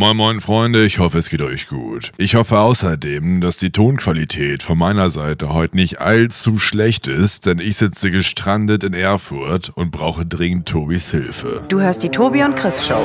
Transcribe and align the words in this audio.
Moin 0.00 0.16
Moin 0.16 0.40
Freunde, 0.40 0.86
ich 0.86 0.98
hoffe 0.98 1.18
es 1.18 1.28
geht 1.28 1.42
euch 1.42 1.68
gut. 1.68 2.12
Ich 2.16 2.34
hoffe 2.34 2.58
außerdem, 2.58 3.42
dass 3.42 3.58
die 3.58 3.70
Tonqualität 3.70 4.62
von 4.62 4.78
meiner 4.78 5.10
Seite 5.10 5.52
heute 5.52 5.76
nicht 5.76 6.00
allzu 6.00 6.58
schlecht 6.58 7.06
ist, 7.06 7.44
denn 7.44 7.58
ich 7.58 7.76
sitze 7.76 8.10
gestrandet 8.10 8.82
in 8.82 8.94
Erfurt 8.94 9.68
und 9.74 9.90
brauche 9.90 10.24
dringend 10.24 10.66
Tobis 10.66 11.10
Hilfe. 11.10 11.66
Du 11.68 11.82
hörst 11.82 12.02
die 12.02 12.08
Tobi 12.08 12.42
und 12.42 12.56
Chris 12.56 12.86
Show. 12.86 13.04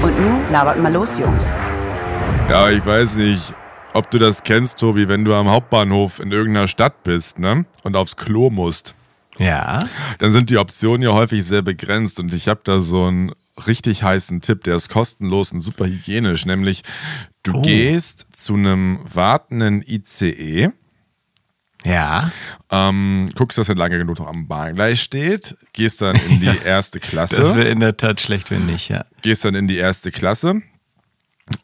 Und 0.00 0.20
nun 0.20 0.48
labert 0.52 0.80
mal 0.80 0.92
los, 0.92 1.18
Jungs. 1.18 1.56
Ja, 2.48 2.70
ich 2.70 2.86
weiß 2.86 3.16
nicht, 3.16 3.52
ob 3.94 4.10
du 4.10 4.18
das 4.18 4.42
kennst, 4.42 4.78
Tobi, 4.78 5.08
wenn 5.08 5.24
du 5.24 5.34
am 5.34 5.48
Hauptbahnhof 5.48 6.18
in 6.20 6.32
irgendeiner 6.32 6.68
Stadt 6.68 7.02
bist, 7.02 7.38
ne? 7.38 7.64
Und 7.82 7.96
aufs 7.96 8.16
Klo 8.16 8.50
musst. 8.50 8.94
Ja. 9.38 9.80
Dann 10.18 10.32
sind 10.32 10.50
die 10.50 10.58
Optionen 10.58 11.02
ja 11.02 11.12
häufig 11.12 11.44
sehr 11.44 11.62
begrenzt 11.62 12.20
und 12.20 12.32
ich 12.34 12.48
habe 12.48 12.60
da 12.64 12.80
so 12.80 13.04
einen 13.06 13.32
richtig 13.66 14.02
heißen 14.02 14.40
Tipp, 14.42 14.64
der 14.64 14.76
ist 14.76 14.88
kostenlos 14.90 15.52
und 15.52 15.60
super 15.60 15.86
hygienisch, 15.86 16.46
nämlich 16.46 16.82
du 17.42 17.52
Oh. 17.56 17.62
gehst 17.62 18.26
zu 18.32 18.54
einem 18.54 19.00
wartenden 19.12 19.82
ICE, 19.86 20.70
Ja. 21.84 22.20
ähm, 22.70 23.28
guckst, 23.34 23.58
dass 23.58 23.68
er 23.68 23.74
lange 23.74 23.98
genug 23.98 24.18
noch 24.18 24.26
am 24.28 24.48
Bahngleis 24.48 25.00
steht, 25.00 25.56
gehst 25.72 26.00
dann 26.02 26.16
in 26.16 26.40
die 26.40 26.46
erste 26.64 26.98
Das 27.00 27.08
Klasse, 27.08 27.54
wäre 27.56 27.68
in 27.68 27.80
der 27.80 27.96
Tat 27.96 28.20
schlecht, 28.20 28.50
wenn 28.50 28.66
nicht, 28.66 28.88
ja. 28.88 29.04
gehst 29.22 29.44
dann 29.44 29.54
in 29.54 29.66
die 29.68 29.76
erste 29.78 30.10
Klasse 30.10 30.62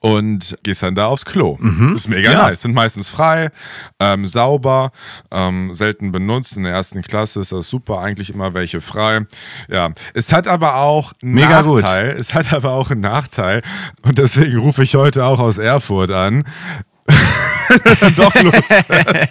und 0.00 0.58
gehst 0.62 0.82
dann 0.82 0.94
da 0.94 1.06
aufs 1.06 1.24
Klo. 1.24 1.56
ist 1.94 2.08
mega 2.08 2.28
Mhm. 2.30 2.34
Ja. 2.36 2.42
nice. 2.48 2.62
Sind 2.62 2.74
meistens 2.74 3.08
frei, 3.08 3.50
ähm, 4.00 4.26
sauber, 4.26 4.92
ähm, 5.30 5.74
selten 5.74 6.12
benutzt. 6.12 6.56
In 6.56 6.64
der 6.64 6.72
ersten 6.72 7.02
Klasse 7.02 7.40
ist 7.40 7.52
das 7.52 7.68
super, 7.70 8.00
eigentlich 8.00 8.30
immer 8.30 8.54
welche 8.54 8.80
frei. 8.80 9.20
Ja, 9.68 9.90
es 10.14 10.32
hat 10.32 10.46
aber 10.46 10.76
auch 10.76 11.12
einen 11.22 11.32
Mega 11.34 11.62
gut. 11.62 11.82
Nachteil. 11.82 12.16
Es 12.18 12.34
hat 12.34 12.52
aber 12.52 12.72
auch 12.72 12.90
einen 12.90 13.00
Nachteil 13.00 13.62
und 14.02 14.18
deswegen 14.18 14.58
rufe 14.58 14.82
ich 14.82 14.94
heute 14.94 15.24
auch 15.24 15.38
aus 15.38 15.58
Erfurt 15.58 16.10
an. 16.10 16.44
Wenn 18.00 18.14
doch 18.16 18.34
losfährt. 18.34 19.28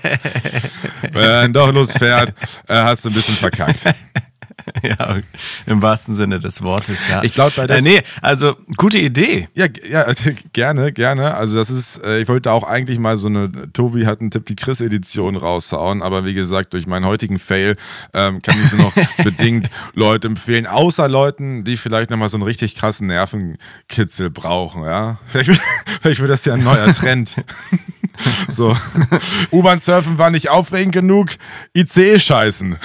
Wenn 1.12 1.54
doch 1.54 1.72
losfährt, 1.72 2.34
äh, 2.68 2.74
hast 2.76 3.06
du 3.06 3.10
ein 3.10 3.14
bisschen 3.14 3.36
verkackt. 3.36 3.84
ja, 4.84 5.18
im 5.66 5.82
wahrsten 5.82 6.14
Sinne 6.14 6.40
des 6.40 6.62
Wortes, 6.62 6.98
ja. 7.10 7.24
Ich 7.24 7.34
glaub, 7.34 7.56
weil 7.58 7.68
das- 7.68 7.80
Äh, 7.80 7.84
nee, 7.84 8.02
also 8.22 8.56
gute 8.78 8.98
Idee. 9.00 9.48
Ja, 9.54 9.66
ja, 9.90 10.02
also, 10.04 10.30
gerne, 10.54 10.92
gerne. 10.92 11.36
Also 11.36 11.58
das 11.58 11.70
ist, 11.70 12.04
äh, 12.04 12.20
ich 12.22 12.28
wollte 12.28 12.52
auch 12.52 12.64
eigentlich 12.64 13.00
mal 13.00 13.18
so 13.18 13.28
eine, 13.28 13.52
Tobi 13.74 14.06
hat 14.06 14.22
einen 14.22 14.32
Tipp, 14.32 14.46
die 14.46 14.56
Chris-Edition 14.56 15.36
raushauen, 15.36 16.02
aber 16.02 16.26
wie 16.26 16.34
gesagt, 16.34 16.74
durch 16.74 16.88
meinen 16.88 17.06
heutigen 17.06 17.40
Fail 17.40 17.76
ähm, 18.14 18.42
kann 18.42 18.58
ich 18.64 18.70
so 18.70 18.78
noch 18.78 18.94
bedingt 19.24 19.70
Leute 19.94 20.28
empfehlen, 20.28 20.68
außer 20.68 21.08
Leuten, 21.08 21.64
die 21.64 21.78
vielleicht 21.78 22.10
nochmal 22.10 22.30
so 22.30 22.38
einen 22.38 22.44
richtig 22.44 22.76
krassen 22.76 23.08
Nervenkitzel 23.08 24.30
brauchen, 24.30 24.84
ja. 24.84 25.18
Vielleicht, 25.26 25.60
vielleicht 26.02 26.20
wird 26.20 26.30
das 26.30 26.46
ja 26.46 26.54
ein 26.54 26.64
neuer 26.64 26.92
Trend. 26.92 27.38
so, 28.50 28.76
U-Bahn-Surfen 29.52 30.18
war 30.18 30.30
nicht 30.30 30.50
aufregend 30.50 30.94
genug, 30.94 31.30
ICE 31.76 32.20
scheißen. 32.20 32.78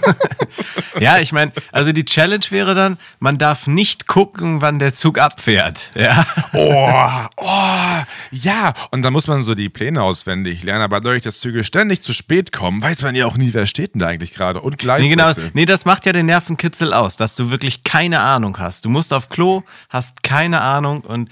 Ja, 1.00 1.18
ich 1.18 1.32
meine, 1.32 1.52
also 1.72 1.92
die 1.92 2.04
Challenge 2.04 2.44
wäre 2.50 2.74
dann, 2.74 2.98
man 3.18 3.38
darf 3.38 3.66
nicht 3.66 4.06
gucken, 4.06 4.60
wann 4.60 4.78
der 4.78 4.94
Zug 4.94 5.18
abfährt. 5.18 5.78
Ja. 5.94 6.26
Oh, 6.52 7.26
oh, 7.36 8.02
ja. 8.30 8.72
Und 8.90 9.02
dann 9.02 9.12
muss 9.12 9.26
man 9.26 9.42
so 9.42 9.54
die 9.54 9.68
Pläne 9.68 10.02
auswendig 10.02 10.62
lernen. 10.62 10.82
Aber 10.82 11.00
dadurch, 11.00 11.22
dass 11.22 11.40
Züge 11.40 11.64
ständig 11.64 12.02
zu 12.02 12.12
spät 12.12 12.52
kommen, 12.52 12.80
weiß 12.80 13.02
man 13.02 13.14
ja 13.14 13.26
auch 13.26 13.36
nie, 13.36 13.52
wer 13.52 13.66
steht 13.66 13.94
denn 13.94 14.00
da 14.00 14.06
eigentlich 14.08 14.34
gerade. 14.34 14.60
Und 14.60 14.78
gleich. 14.78 15.02
Nee, 15.02 15.08
genau. 15.08 15.32
Nee, 15.52 15.64
das 15.64 15.84
macht 15.84 16.06
ja 16.06 16.12
den 16.12 16.26
Nervenkitzel 16.26 16.94
aus, 16.94 17.16
dass 17.16 17.34
du 17.36 17.50
wirklich 17.50 17.84
keine 17.84 18.20
Ahnung 18.20 18.58
hast. 18.58 18.84
Du 18.84 18.88
musst 18.88 19.12
auf 19.12 19.28
Klo, 19.28 19.62
hast 19.88 20.22
keine 20.22 20.60
Ahnung 20.60 21.00
und 21.00 21.30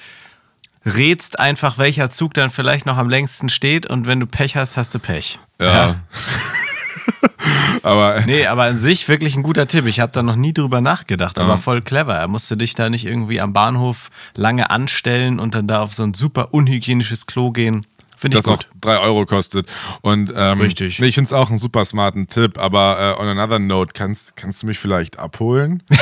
rätst 0.84 1.38
einfach, 1.38 1.78
welcher 1.78 2.10
Zug 2.10 2.34
dann 2.34 2.50
vielleicht 2.50 2.86
noch 2.86 2.98
am 2.98 3.08
längsten 3.08 3.48
steht 3.48 3.86
und 3.86 4.06
wenn 4.06 4.18
du 4.18 4.26
Pech 4.26 4.56
hast, 4.56 4.76
hast 4.76 4.94
du 4.94 4.98
Pech. 4.98 5.38
Ja. 5.60 6.00
aber 7.82 8.22
Nee, 8.26 8.46
aber 8.46 8.64
an 8.64 8.78
sich 8.78 9.08
wirklich 9.08 9.36
ein 9.36 9.42
guter 9.42 9.66
Tipp. 9.66 9.86
Ich 9.86 10.00
habe 10.00 10.12
da 10.12 10.22
noch 10.22 10.36
nie 10.36 10.52
drüber 10.52 10.80
nachgedacht, 10.80 11.38
aber 11.38 11.50
Ja. 11.54 11.56
voll 11.58 11.82
clever. 11.82 12.14
Er 12.16 12.28
musste 12.28 12.56
dich 12.56 12.74
da 12.74 12.88
nicht 12.90 13.04
irgendwie 13.06 13.40
am 13.40 13.52
Bahnhof 13.52 14.10
lange 14.34 14.70
anstellen 14.70 15.38
und 15.40 15.54
dann 15.54 15.66
da 15.66 15.82
auf 15.82 15.94
so 15.94 16.02
ein 16.02 16.14
super 16.14 16.52
unhygienisches 16.52 17.26
Klo 17.26 17.50
gehen. 17.50 17.86
Finde 18.16 18.38
ich 18.38 18.44
das 18.44 18.52
auch 18.52 18.58
gut. 18.58 18.68
drei 18.80 18.98
Euro 19.00 19.26
kostet. 19.26 19.66
Und 20.00 20.32
ähm, 20.36 20.60
Richtig. 20.60 21.00
Nee, 21.00 21.06
ich 21.08 21.16
finde 21.16 21.26
es 21.26 21.32
auch 21.32 21.50
einen 21.50 21.58
super 21.58 21.84
smarten 21.84 22.28
Tipp. 22.28 22.56
Aber 22.56 23.16
äh, 23.18 23.20
on 23.20 23.26
another 23.26 23.58
note, 23.58 23.92
kannst, 23.94 24.36
kannst 24.36 24.62
du 24.62 24.68
mich 24.68 24.78
vielleicht 24.78 25.18
abholen? 25.18 25.82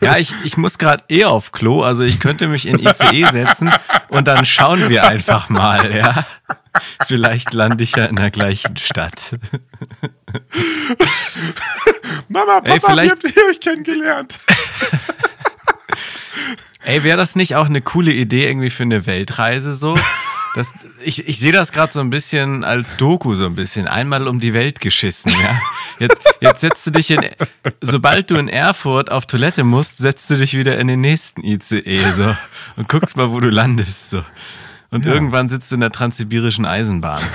Ja, 0.00 0.16
ich, 0.16 0.32
ich 0.44 0.56
muss 0.56 0.78
gerade 0.78 1.02
eh 1.08 1.24
auf 1.24 1.50
Klo, 1.50 1.82
also 1.82 2.04
ich 2.04 2.20
könnte 2.20 2.46
mich 2.46 2.68
in 2.68 2.78
ICE 2.78 3.26
setzen 3.32 3.70
und 4.10 4.28
dann 4.28 4.44
schauen 4.44 4.88
wir 4.88 5.08
einfach 5.08 5.48
mal, 5.48 5.92
ja. 5.94 6.24
Vielleicht 7.06 7.52
lande 7.52 7.84
ich 7.84 7.94
ja 7.96 8.04
in 8.06 8.16
der 8.16 8.30
gleichen 8.30 8.76
Stadt. 8.76 9.32
Mama, 12.28 12.60
Papa, 12.60 12.72
Ey, 12.72 12.80
vielleicht- 12.80 13.22
wie 13.24 13.28
habt 13.28 13.36
ihr 13.36 13.44
euch 13.50 13.60
kennengelernt? 13.60 14.38
Ey, 16.84 17.02
wäre 17.04 17.18
das 17.18 17.36
nicht 17.36 17.54
auch 17.56 17.66
eine 17.66 17.82
coole 17.82 18.12
Idee 18.12 18.46
irgendwie 18.48 18.70
für 18.70 18.84
eine 18.84 19.04
Weltreise 19.06 19.74
so? 19.74 19.98
Das, 20.54 20.72
ich 21.04 21.28
ich 21.28 21.38
sehe 21.38 21.52
das 21.52 21.72
gerade 21.72 21.92
so 21.92 22.00
ein 22.00 22.08
bisschen 22.08 22.64
als 22.64 22.96
Doku, 22.96 23.34
so 23.34 23.44
ein 23.44 23.54
bisschen. 23.54 23.86
Einmal 23.86 24.26
um 24.26 24.40
die 24.40 24.54
Welt 24.54 24.80
geschissen, 24.80 25.30
ja. 25.42 25.60
Jetzt, 25.98 26.16
jetzt 26.40 26.60
setzt 26.60 26.86
du 26.86 26.90
dich 26.92 27.10
in, 27.10 27.20
sobald 27.82 28.30
du 28.30 28.36
in 28.36 28.48
Erfurt 28.48 29.12
auf 29.12 29.26
Toilette 29.26 29.64
musst, 29.64 29.98
setzt 29.98 30.30
du 30.30 30.36
dich 30.36 30.56
wieder 30.56 30.78
in 30.78 30.86
den 30.86 31.00
nächsten 31.02 31.44
ICE 31.44 31.98
so 32.16 32.34
und 32.76 32.88
guckst 32.88 33.16
mal, 33.16 33.30
wo 33.30 33.40
du 33.40 33.50
landest 33.50 34.10
so. 34.10 34.24
Und 34.90 35.04
irgendwann 35.04 35.48
sitzt 35.48 35.70
du 35.70 35.76
in 35.76 35.80
der 35.80 35.90
transsibirischen 35.90 36.64
Eisenbahn. 36.64 37.22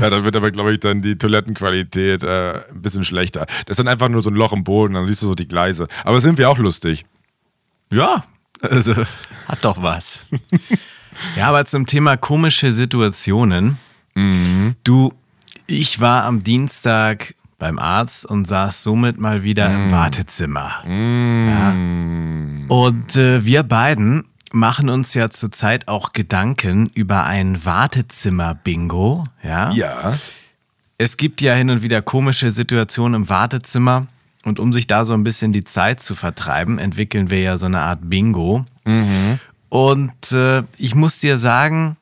Ja, 0.00 0.08
dann 0.08 0.24
wird 0.24 0.36
aber, 0.36 0.50
glaube 0.50 0.72
ich, 0.72 0.80
dann 0.80 1.02
die 1.02 1.16
Toilettenqualität 1.16 2.22
äh, 2.22 2.62
ein 2.70 2.82
bisschen 2.82 3.04
schlechter. 3.04 3.46
Das 3.66 3.74
ist 3.74 3.78
dann 3.78 3.88
einfach 3.88 4.08
nur 4.08 4.22
so 4.22 4.30
ein 4.30 4.34
Loch 4.34 4.52
im 4.52 4.64
Boden, 4.64 4.94
dann 4.94 5.06
siehst 5.06 5.22
du 5.22 5.26
so 5.26 5.34
die 5.34 5.48
Gleise. 5.48 5.88
Aber 6.04 6.16
es 6.16 6.22
sind 6.22 6.38
wir 6.38 6.48
auch 6.48 6.58
lustig. 6.58 7.04
Ja, 7.92 8.24
also 8.62 8.94
hat 9.48 9.58
doch 9.62 9.82
was. 9.82 10.20
ja, 11.36 11.48
aber 11.48 11.64
zum 11.66 11.86
Thema 11.86 12.16
komische 12.16 12.72
Situationen. 12.72 13.78
Du, 14.84 15.12
ich 15.66 16.00
war 16.00 16.24
am 16.24 16.44
Dienstag 16.44 17.34
beim 17.58 17.78
Arzt 17.78 18.26
und 18.26 18.46
saß 18.46 18.82
somit 18.82 19.18
mal 19.18 19.42
wieder 19.42 19.72
im 19.72 19.90
Wartezimmer. 19.90 20.82
Ja. 20.86 21.70
Und 22.68 23.16
äh, 23.16 23.44
wir 23.44 23.62
beiden 23.62 24.24
machen 24.52 24.88
uns 24.88 25.14
ja 25.14 25.30
zurzeit 25.30 25.88
auch 25.88 26.12
Gedanken 26.12 26.90
über 26.94 27.24
ein 27.24 27.64
Wartezimmer-Bingo. 27.64 29.24
Ja? 29.42 29.70
Ja. 29.72 30.18
es 30.98 31.16
gibt 31.16 31.40
ja 31.40 31.54
hin 31.54 31.70
und 31.70 31.82
wieder 31.82 32.02
komische 32.02 32.50
Situationen 32.50 33.22
im 33.22 33.28
Wartezimmer. 33.28 34.06
Und 34.44 34.58
um 34.58 34.72
sich 34.72 34.86
da 34.86 35.04
so 35.04 35.12
ein 35.12 35.22
bisschen 35.22 35.52
die 35.52 35.64
Zeit 35.64 36.00
zu 36.00 36.14
vertreiben, 36.14 36.78
entwickeln 36.78 37.28
wir 37.30 37.40
ja 37.40 37.56
so 37.58 37.66
eine 37.66 37.80
Art 37.80 38.00
Bingo. 38.02 38.64
Und 39.68 40.32
äh, 40.32 40.62
ich 40.78 40.94
muss 40.94 41.18
dir 41.18 41.36
sagen, 41.36 41.96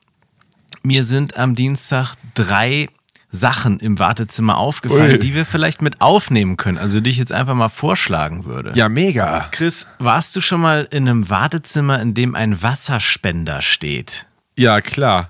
mir 0.81 1.03
sind 1.03 1.37
am 1.37 1.55
Dienstag 1.55 2.15
drei 2.33 2.87
Sachen 3.31 3.79
im 3.79 3.99
Wartezimmer 3.99 4.57
aufgefallen, 4.57 5.11
Ui. 5.13 5.19
die 5.19 5.35
wir 5.35 5.45
vielleicht 5.45 5.81
mit 5.83 6.01
aufnehmen 6.01 6.57
können. 6.57 6.77
Also 6.79 6.99
die 6.99 7.11
ich 7.11 7.17
jetzt 7.17 7.31
einfach 7.31 7.53
mal 7.53 7.69
vorschlagen 7.69 8.45
würde. 8.45 8.71
Ja, 8.73 8.89
mega. 8.89 9.47
Chris, 9.51 9.85
warst 9.99 10.35
du 10.35 10.41
schon 10.41 10.61
mal 10.61 10.87
in 10.91 11.07
einem 11.07 11.29
Wartezimmer, 11.29 12.01
in 12.01 12.13
dem 12.15 12.33
ein 12.35 12.61
Wasserspender 12.63 13.61
steht? 13.61 14.25
Ja, 14.57 14.81
klar. 14.81 15.29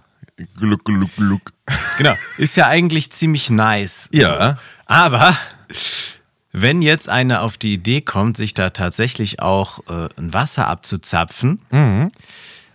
Gluck, 0.58 0.86
gluck, 0.86 1.10
gluck. 1.18 1.52
Genau. 1.98 2.14
Ist 2.38 2.56
ja 2.56 2.68
eigentlich 2.68 3.12
ziemlich 3.12 3.50
nice. 3.50 4.08
Ja. 4.14 4.54
So. 4.54 4.60
Aber 4.86 5.38
wenn 6.54 6.82
jetzt 6.82 7.10
einer 7.10 7.42
auf 7.42 7.58
die 7.58 7.74
Idee 7.74 8.02
kommt, 8.02 8.38
sich 8.38 8.54
da 8.54 8.70
tatsächlich 8.70 9.42
auch 9.42 9.80
äh, 9.90 10.08
ein 10.18 10.34
Wasser 10.34 10.68
abzuzapfen, 10.68 11.60
Mhm. 11.72 12.12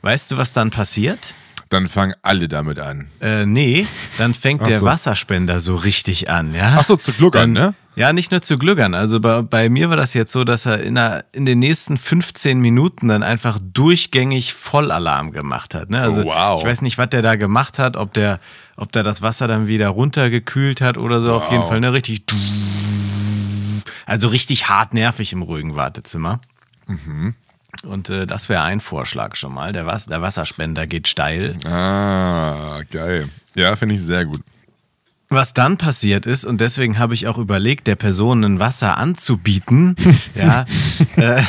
weißt 0.03 0.31
du, 0.31 0.37
was 0.37 0.53
dann 0.53 0.71
passiert? 0.71 1.33
Dann 1.75 1.89
fangen 1.89 2.15
alle 2.23 2.47
damit 2.47 2.79
an. 2.79 3.07
Äh, 3.21 3.47
nee, 3.47 3.85
dann 4.19 4.33
fängt 4.33 4.63
Ach 4.63 4.67
der 4.69 4.79
so. 4.81 4.87
Wasserspender 4.87 5.59
so 5.61 5.75
richtig 5.75 6.31
an, 6.31 6.55
ja. 6.55 6.77
Ach 6.79 6.85
so, 6.85 6.95
zu 6.97 7.13
gluckern, 7.13 7.55
Dann- 7.55 7.67
ne? 7.71 7.75
Ja, 7.97 8.13
nicht 8.13 8.33
nur 8.33 8.43
zu 8.43 8.59
glüggern. 8.59 8.93
Also 8.95 9.21
bei, 9.21 9.43
bei 9.43 9.69
mir 9.69 9.89
war 9.89 9.97
das 9.97 10.15
jetzt 10.15 10.33
so, 10.33 10.43
dass 10.43 10.67
er 10.67 10.81
in, 10.81 10.97
der, 10.97 11.27
in 11.33 11.47
den 11.47 11.61
nächsten 11.61 11.97
15 11.97 12.59
Minuten 12.59 13.07
dann 13.07 13.23
einfach 13.23 13.61
durchgängig 13.63 14.53
Vollalarm 14.53 15.31
gemacht 15.31 15.75
hat. 15.77 15.91
Ne? 15.91 16.01
Also 16.01 16.23
Oh, 16.23 16.27
wow. 16.27 16.61
ich 16.61 16.67
weiß 16.67 16.83
nicht, 16.83 16.99
was 16.99 17.09
der 17.11 17.23
da 17.23 17.37
gemacht 17.37 17.79
hat, 17.79 17.97
ob 17.97 18.13
der, 18.13 18.41
ob 18.77 18.91
der 18.91 19.05
das 19.05 19.23
Wasser 19.23 19.47
dann 19.47 19.69
wieder 19.69 19.89
runtergekühlt 19.91 20.81
hat 20.81 20.99
oder 20.99 21.21
so. 21.21 21.33
Auf 21.35 21.51
jeden 21.53 21.63
Wow. 21.63 21.69
Fall, 21.69 21.81
ne? 21.81 21.93
Richtig. 21.93 22.25
Also 24.07 24.27
richtig 24.29 24.69
hart 24.69 24.93
nervig 24.93 25.33
im 25.33 25.43
ruhigen 25.43 25.77
Wartezimmer. 25.77 26.41
Und 27.83 28.09
äh, 28.11 28.27
das 28.27 28.49
wäre 28.49 28.63
ein 28.63 28.81
Vorschlag 28.81 29.37
schon 29.37 29.53
mal. 29.53 29.73
Der, 29.73 29.87
Was 29.87 30.07
der 30.07 30.23
Wasserspender 30.23 30.87
geht 30.87 31.09
steil. 31.09 31.57
Ah, 31.65 32.83
geil. 32.91 33.29
Ja, 33.57 33.77
finde 33.77 33.97
ich 33.97 34.03
sehr 34.03 34.25
gut. 34.25 34.41
Was 35.31 35.55
dann 35.55 35.79
passiert 35.79 36.27
ist, 36.27 36.45
und 36.45 36.61
deswegen 36.61 36.99
habe 36.99 37.15
ich 37.15 37.27
auch 37.27 37.39
überlegt, 37.39 37.87
der 37.87 37.97
Person 37.97 38.45
ein 38.45 38.61
Wasser 38.61 38.99
anzubieten. 38.99 39.97
ja, 40.35 40.65
äh, 41.17 41.43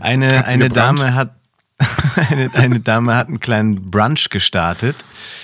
eine, 0.00 0.46
eine 0.46 0.68
gebrannt? 0.68 1.00
Dame 1.00 1.14
hat 1.14 1.34
eine, 2.30 2.50
eine 2.54 2.80
Dame 2.80 3.14
hat 3.16 3.28
einen 3.28 3.40
kleinen 3.40 3.90
Brunch 3.90 4.28
gestartet. 4.30 4.96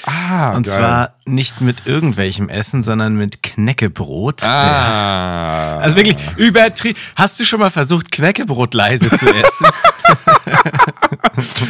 Ah, 0.04 0.50
Und 0.56 0.66
geil. 0.66 0.76
zwar 0.76 1.12
nicht 1.24 1.60
mit 1.60 1.82
irgendwelchem 1.86 2.48
Essen, 2.48 2.82
sondern 2.82 3.16
mit 3.16 3.42
Knäckebrot. 3.42 4.42
Ja. 4.42 4.48
Ah. 4.48 5.78
Also 5.78 5.96
wirklich 5.96 6.16
übertrieben. 6.36 6.98
Hast 7.16 7.38
du 7.38 7.44
schon 7.44 7.60
mal 7.60 7.70
versucht, 7.70 8.10
Knäckebrot 8.10 8.74
leise 8.74 9.08
zu 9.10 9.26
essen? 9.34 9.66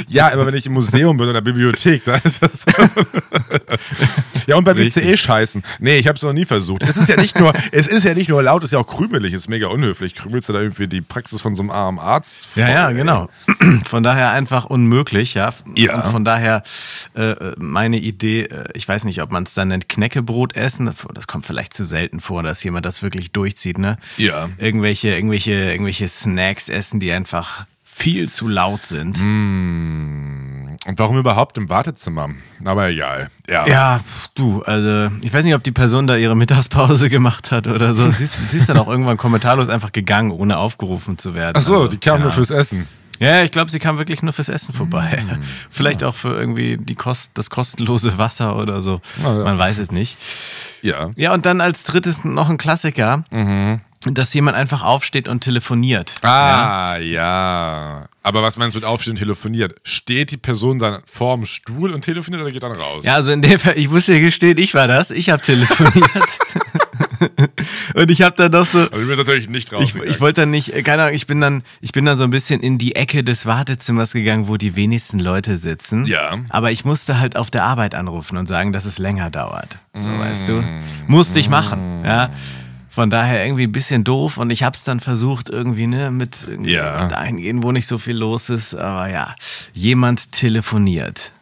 Ja, 0.09 0.33
aber 0.33 0.47
wenn 0.47 0.55
ich 0.55 0.67
im 0.67 0.73
Museum 0.75 1.17
bin 1.17 1.29
oder 1.29 1.41
Bibliothek, 1.41 2.05
da 2.05 2.15
ist 2.17 2.43
das. 2.43 2.65
ja, 4.47 4.57
und 4.57 4.65
beim. 4.65 4.79
ICE 4.79 5.17
scheißen. 5.17 5.63
Nee, 5.81 5.97
ich 5.99 6.07
habe 6.07 6.17
es 6.17 6.23
noch 6.23 6.33
nie 6.33 6.45
versucht. 6.45 6.83
Es 6.85 6.97
ist 6.97 7.09
ja 7.09 7.17
nicht 7.17 7.39
nur, 7.39 7.53
es 7.73 7.87
ist 7.87 8.05
ja 8.05 8.15
nicht 8.15 8.29
nur 8.29 8.43
laut, 8.43 8.63
es 8.63 8.69
ist 8.69 8.73
ja 8.75 8.79
auch 8.79 8.87
krümelig, 8.87 9.33
es 9.35 9.43
ist 9.43 9.49
mega 9.49 9.67
unhöflich. 9.69 10.15
Krümelst 10.15 10.49
du 10.49 10.53
da 10.53 10.61
irgendwie 10.61 10.87
die 10.89 11.01
Praxis 11.01 11.41
von 11.41 11.55
so 11.55 11.63
einem 11.63 11.71
armen 11.71 11.99
Arzt? 11.99 12.47
voll, 12.47 12.63
Ja, 12.63 12.69
ja, 12.71 12.89
ey. 12.91 12.95
genau. 12.95 13.29
Von 13.89 14.03
daher 14.03 14.33
einfach 14.33 14.58
unmöglich, 14.65 15.35
ja. 15.35 15.51
Ja. 15.75 16.03
Von 16.03 16.25
daher 16.25 16.63
äh, 17.15 17.35
meine 17.57 17.99
Idee, 17.99 18.43
äh, 18.45 18.65
ich 18.75 18.89
weiß 18.89 19.05
nicht, 19.05 19.23
ob 19.23 19.31
man 19.31 19.45
es 19.45 19.55
dann 19.55 19.69
nennt, 19.69 19.89
Knäckebrot 19.89 20.55
essen. 20.57 20.91
Das 21.15 21.27
kommt 21.27 21.47
vielleicht 21.47 21.75
zu 21.75 21.85
selten 21.85 22.21
vor, 22.21 22.43
dass 22.43 22.63
jemand 22.63 22.87
das 22.87 23.03
wirklich 23.03 23.33
durchzieht, 23.33 23.79
ne? 23.79 23.99
Ja. 24.17 24.49
Irgendwelche, 24.59 25.15
irgendwelche, 25.15 25.53
irgendwelche 25.53 26.09
Snacks 26.09 26.69
essen, 26.69 27.01
die 27.01 27.13
einfach 27.13 27.65
viel 27.83 28.29
zu 28.29 28.47
laut 28.47 28.87
sind. 28.87 29.19
Und 30.87 30.99
warum 30.99 31.19
überhaupt 31.19 31.59
im 31.59 31.69
Wartezimmer? 31.69 32.31
Aber 32.65 32.89
egal. 32.89 33.29
Ja. 33.49 33.67
Ja, 33.67 34.01
du, 34.35 34.63
also 34.63 35.11
ich 35.21 35.33
weiß 35.33 35.45
nicht, 35.45 35.55
ob 35.55 35.65
die 35.65 35.73
Person 35.73 36.07
da 36.07 36.17
ihre 36.17 36.37
Mittagspause 36.37 37.09
gemacht 37.09 37.51
hat 37.51 37.67
oder 37.67 37.93
so. 37.95 38.11
Sie 38.11 38.25
ist, 38.25 38.39
sie 38.51 38.57
ist 38.59 38.69
dann 38.69 38.79
auch 38.79 38.89
irgendwann 38.89 39.17
kommentarlos 39.17 39.69
einfach 39.69 39.93
gegangen, 39.93 40.31
ohne 40.31 40.59
aufgerufen 40.59 41.19
zu 41.19 41.35
werden. 41.35 41.57
Ach 41.59 41.63
so, 41.63 41.75
Also, 41.75 41.89
die 41.89 41.99
kam 41.99 42.19
ja. 42.19 42.23
nur 42.23 42.31
fürs 42.31 42.51
Essen. 42.51 42.87
Ja, 43.19 43.43
ich 43.43 43.51
glaube, 43.51 43.71
sie 43.71 43.79
kam 43.79 43.99
wirklich 43.99 44.23
nur 44.23 44.33
fürs 44.33 44.49
Essen 44.49 44.73
vorbei. 44.73 45.25
Vielleicht 45.71 46.05
auch 46.05 46.15
für 46.15 46.39
irgendwie 46.39 46.77
die 46.77 46.95
Kost, 46.95 47.33
das 47.35 47.51
kostenlose 47.51 48.19
Wasser 48.19 48.57
oder 48.57 48.83
so. 48.83 49.01
Ah, 49.23 49.35
ja. 49.35 49.45
Man 49.45 49.59
weiß 49.59 49.79
es 49.79 49.91
nicht. 49.91 50.17
Ja. 50.83 51.11
Ja, 51.17 51.35
und 51.35 51.45
dann 51.47 51.61
als 51.61 51.85
drittes 51.85 52.25
noch 52.25 52.49
ein 52.49 52.59
Klassiker, 52.59 53.25
dass 54.05 54.33
jemand 54.35 54.57
einfach 54.57 54.83
aufsteht 54.83 55.27
und 55.27 55.41
telefoniert. 55.41 56.15
Ah, 56.23 56.97
ja. 56.99 58.09
Aber 58.23 58.43
was 58.43 58.57
meinst 58.57 58.75
du 58.75 58.79
mit 58.79 58.85
Aufstehen 58.85 59.17
telefoniert? 59.17 59.75
Steht 59.83 60.31
die 60.31 60.37
Person 60.37 60.79
dann 60.79 61.03
vorm 61.07 61.47
Stuhl 61.47 61.93
und 61.93 62.03
telefoniert 62.03 62.43
oder 62.43 62.53
geht 62.53 62.63
dann 62.63 62.73
raus? 62.73 63.05
Ja, 63.05 63.15
also 63.15 63.33
in 63.33 63.43
dem 63.43 63.59
Fall, 63.59 63.77
ich 63.77 63.89
muss 63.91 64.07
dir 64.07 64.21
gestehen, 64.21 64.59
ich 64.59 64.75
war 64.75 64.87
das. 64.87 65.11
Ich 65.11 65.31
habe 65.31 65.43
telefoniert. 65.43 66.05
und 67.95 68.11
ich 68.11 68.23
habe 68.23 68.37
dann 68.37 68.53
noch 68.53 68.67
so, 68.67 68.81
Also 68.81 68.97
du 68.97 69.07
bist 69.07 69.19
natürlich 69.19 69.49
nicht 69.49 69.69
ich, 69.69 69.73
rausgegangen. 69.75 70.11
ich 70.13 70.21
wollte 70.21 70.43
dann 70.43 70.51
nicht, 70.51 70.73
äh, 70.75 70.83
keine 70.83 71.03
Ahnung, 71.05 71.15
ich 71.15 71.27
bin 71.27 71.41
dann, 71.41 71.63
ich 71.81 71.93
bin 71.93 72.05
dann 72.05 72.17
so 72.17 72.25
ein 72.25 72.31
bisschen 72.31 72.61
in 72.61 72.79
die 72.79 72.95
Ecke 72.97 73.25
des 73.25 73.47
Wartezimmers 73.47 74.13
gegangen, 74.13 74.49
wo 74.49 74.57
die 74.57 74.77
wenigsten 74.77 75.19
Leute 75.19 75.59
sitzen. 75.59 76.07
Ja. 76.07 76.39
Aber 76.51 76.71
ich 76.73 76.85
musste 76.85 77.19
halt 77.21 77.37
auf 77.37 77.51
der 77.51 77.65
Arbeit 77.65 77.95
anrufen 77.95 78.37
und 78.37 78.47
sagen, 78.47 78.73
dass 78.73 78.85
es 78.85 78.99
länger 78.99 79.31
dauert. 79.31 79.79
So, 79.95 80.09
weißt 80.09 80.49
du? 80.49 80.63
Musste 81.07 81.39
ich 81.41 81.49
machen, 81.49 82.03
ja. 82.05 82.31
Von 82.91 83.11
daher 83.11 83.45
irgendwie 83.45 83.65
ein 83.65 83.71
bisschen 83.73 84.03
doof 84.03 84.39
und 84.39 84.51
ich 84.51 84.65
habe 84.65 84.75
es 84.75 84.83
dann 84.83 84.99
versucht 84.99 85.49
irgendwie, 85.51 85.87
ne, 85.87 86.11
mit 86.11 86.39
irgendwie 86.49 86.73
Ja. 86.73 87.07
dahin 87.07 87.37
gehen, 87.37 87.63
wo 87.63 87.71
nicht 87.71 87.87
so 87.87 87.97
viel 87.99 88.17
los 88.17 88.51
ist. 88.51 88.75
Aber 88.75 89.09
ja, 89.09 89.37
jemand 89.73 90.33
telefoniert. 90.33 91.33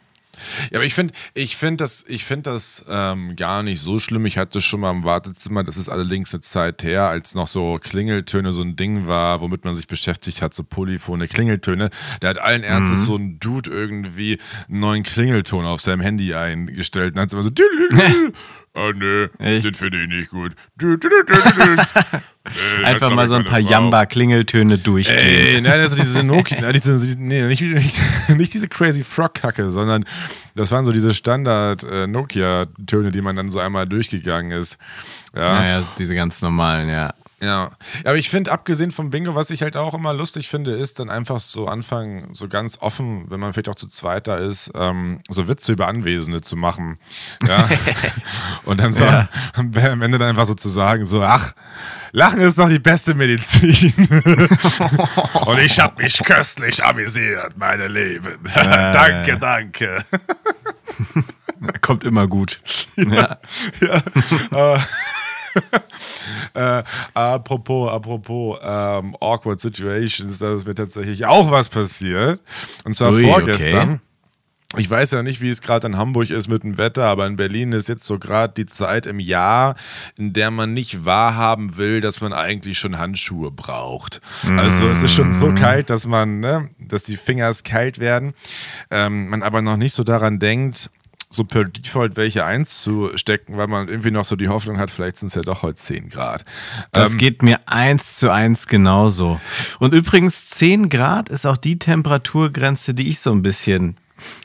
Ja, 0.70 0.78
aber 0.78 0.84
ich 0.84 0.94
finde 0.94 1.14
ich 1.34 1.56
find 1.56 1.80
das, 1.80 2.04
ich 2.08 2.24
find 2.24 2.46
das 2.46 2.84
ähm, 2.88 3.36
gar 3.36 3.62
nicht 3.62 3.80
so 3.80 3.98
schlimm. 3.98 4.26
Ich 4.26 4.38
hatte 4.38 4.60
schon 4.60 4.80
mal 4.80 4.90
im 4.90 5.04
Wartezimmer, 5.04 5.64
das 5.64 5.76
ist 5.76 5.88
allerdings 5.88 6.32
eine 6.34 6.40
Zeit 6.40 6.82
her, 6.82 7.04
als 7.08 7.34
noch 7.34 7.48
so 7.48 7.78
Klingeltöne 7.82 8.52
so 8.52 8.62
ein 8.62 8.76
Ding 8.76 9.06
war, 9.06 9.40
womit 9.40 9.64
man 9.64 9.74
sich 9.74 9.86
beschäftigt 9.86 10.42
hat, 10.42 10.54
so 10.54 10.64
polyphone 10.64 11.26
Klingeltöne. 11.28 11.90
Da 12.20 12.28
hat 12.28 12.38
allen 12.38 12.62
Ernstes 12.62 13.00
Mhm. 13.00 13.04
so 13.04 13.16
ein 13.16 13.40
Dude 13.40 13.70
irgendwie 13.70 14.38
einen 14.68 14.80
neuen 14.80 15.02
Klingelton 15.02 15.64
auf 15.64 15.80
seinem 15.80 16.00
Handy 16.00 16.34
eingestellt 16.34 17.14
und 17.16 17.20
hat 17.22 17.32
immer 17.32 17.42
so. 17.42 17.50
Oh 18.78 18.92
nö, 18.94 19.28
Echt? 19.38 19.64
den 19.64 19.72
finde 19.72 20.02
ich 20.02 20.08
nicht 20.08 20.28
gut. 20.30 20.52
Dü, 20.78 20.98
dü, 20.98 21.08
dü. 21.08 21.32
Äh, 21.32 22.84
Einfach 22.84 23.10
mal 23.10 23.26
so 23.26 23.34
ein 23.36 23.44
paar. 23.46 23.58
Jamba-Klingeltöne 23.58 24.76
durchgehen. 24.76 25.16
Ey, 25.16 25.60
nein, 25.62 25.80
also 25.80 25.96
diese 25.96 26.22
Nokia, 26.26 26.60
nein, 26.60 26.74
diese, 26.74 26.92
nee, 27.18 27.42
nicht, 27.46 27.62
nicht, 27.62 27.98
nicht 28.36 28.52
diese 28.52 28.68
crazy 28.68 29.02
Frog-Kacke, 29.02 29.70
sondern 29.70 30.04
das 30.54 30.72
waren 30.72 30.84
so 30.84 30.92
diese 30.92 31.14
Standard-Nokia-Töne, 31.14 33.12
die 33.12 33.22
man 33.22 33.34
dann 33.36 33.50
so 33.50 33.60
einmal 33.60 33.86
durchgegangen 33.86 34.52
ist. 34.52 34.76
Ja, 35.34 35.54
Naja, 35.54 35.82
diese 35.98 36.14
ganz 36.14 36.42
normalen, 36.42 36.90
ja. 36.90 37.14
Ja. 37.40 37.70
Aber 38.04 38.16
ich 38.16 38.30
finde, 38.30 38.50
abgesehen 38.52 38.92
vom 38.92 39.10
Bingo, 39.10 39.34
was 39.34 39.50
ich 39.50 39.62
halt 39.62 39.76
auch 39.76 39.94
immer 39.94 40.14
lustig 40.14 40.48
finde, 40.48 40.72
ist 40.72 40.98
dann 41.00 41.10
einfach 41.10 41.38
so 41.40 41.66
anfangen, 41.66 42.32
so 42.34 42.48
ganz 42.48 42.78
offen, 42.80 43.30
wenn 43.30 43.40
man 43.40 43.52
vielleicht 43.52 43.68
auch 43.68 43.74
zu 43.74 43.88
zweit 43.88 44.26
da 44.26 44.36
ist, 44.36 44.70
ähm, 44.74 45.20
so 45.28 45.46
Witze 45.48 45.72
über 45.72 45.86
Anwesende 45.88 46.40
zu 46.40 46.56
machen. 46.56 46.98
Ja. 47.46 47.68
Und 48.64 48.80
dann 48.80 48.92
so 48.92 49.04
Ja. 49.04 49.28
am 49.54 50.02
Ende 50.02 50.18
dann 50.18 50.30
einfach 50.30 50.46
so 50.46 50.54
zu 50.54 50.68
sagen, 50.68 51.04
so, 51.04 51.22
ach, 51.22 51.52
Lachen 52.12 52.40
ist 52.40 52.58
doch 52.58 52.68
die 52.68 52.78
beste 52.78 53.14
Medizin. 53.14 53.92
Und 55.44 55.58
ich 55.58 55.78
habe 55.78 56.02
mich 56.02 56.18
köstlich 56.24 56.82
amüsiert, 56.82 57.58
meine 57.58 57.88
Lieben. 57.88 58.38
danke, 58.54 59.30
ja. 59.32 59.36
danke. 59.36 59.98
Kommt 61.82 62.04
immer 62.04 62.26
gut. 62.26 62.60
Ja. 62.96 63.38
Äh, 66.54 66.82
apropos, 67.12 67.90
apropos 67.90 68.58
ähm, 68.62 69.14
awkward 69.20 69.60
situations, 69.60 70.38
da 70.38 70.54
ist 70.54 70.66
mir 70.66 70.74
tatsächlich 70.74 71.26
auch 71.26 71.50
was 71.50 71.68
passiert. 71.68 72.40
Und 72.84 72.94
zwar 72.94 73.12
Ui, 73.12 73.22
vorgestern. 73.22 73.90
okay. 73.90 74.00
Ich 74.78 74.90
weiß 74.90 75.12
ja 75.12 75.22
nicht, 75.22 75.40
wie 75.40 75.48
es 75.48 75.62
gerade 75.62 75.86
in 75.86 75.96
Hamburg 75.96 76.28
ist 76.28 76.48
mit 76.48 76.64
dem 76.64 76.76
Wetter, 76.76 77.04
aber 77.04 77.26
in 77.26 77.36
Berlin 77.36 77.72
ist 77.72 77.88
jetzt 77.88 78.04
so 78.04 78.18
gerade 78.18 78.52
die 78.54 78.66
Zeit 78.66 79.06
im 79.06 79.20
Jahr, 79.20 79.76
in 80.16 80.32
der 80.32 80.50
man 80.50 80.74
nicht 80.74 81.04
wahrhaben 81.04 81.76
will, 81.76 82.00
dass 82.00 82.20
man 82.20 82.32
eigentlich 82.32 82.78
schon 82.78 82.98
Handschuhe 82.98 83.52
braucht. 83.52 84.20
Also 84.56 84.88
es 84.88 85.02
ist 85.02 85.14
schon 85.14 85.32
so 85.32 85.54
kalt, 85.54 85.88
dass 85.88 86.06
man, 86.06 86.40
ne, 86.40 86.68
dass 86.78 87.04
die 87.04 87.16
Fingers 87.16 87.62
kalt 87.62 88.00
werden, 88.00 88.34
ähm, 88.90 89.28
man 89.28 89.42
aber 89.42 89.62
noch 89.62 89.76
nicht 89.76 89.94
so 89.94 90.02
daran 90.02 90.40
denkt, 90.40 90.90
so 91.36 91.44
per 91.44 91.64
Default 91.64 92.16
welche 92.16 92.44
einzustecken, 92.44 93.56
weil 93.56 93.66
man 93.68 93.88
irgendwie 93.88 94.10
noch 94.10 94.24
so 94.24 94.36
die 94.36 94.48
Hoffnung 94.48 94.78
hat, 94.78 94.90
vielleicht 94.90 95.18
sind 95.18 95.28
es 95.28 95.34
ja 95.34 95.42
doch 95.42 95.62
heute 95.62 95.78
10 95.78 96.08
Grad. 96.08 96.44
Das 96.92 97.12
Ähm, 97.12 97.18
geht 97.18 97.42
mir 97.42 97.60
eins 97.66 98.16
zu 98.16 98.30
eins 98.30 98.66
genauso. 98.66 99.40
Und 99.78 99.94
übrigens 99.94 100.48
10 100.48 100.88
Grad 100.88 101.28
ist 101.28 101.46
auch 101.46 101.56
die 101.56 101.78
Temperaturgrenze, 101.78 102.94
die 102.94 103.08
ich 103.08 103.20
so 103.20 103.30
ein 103.32 103.42
bisschen 103.42 103.96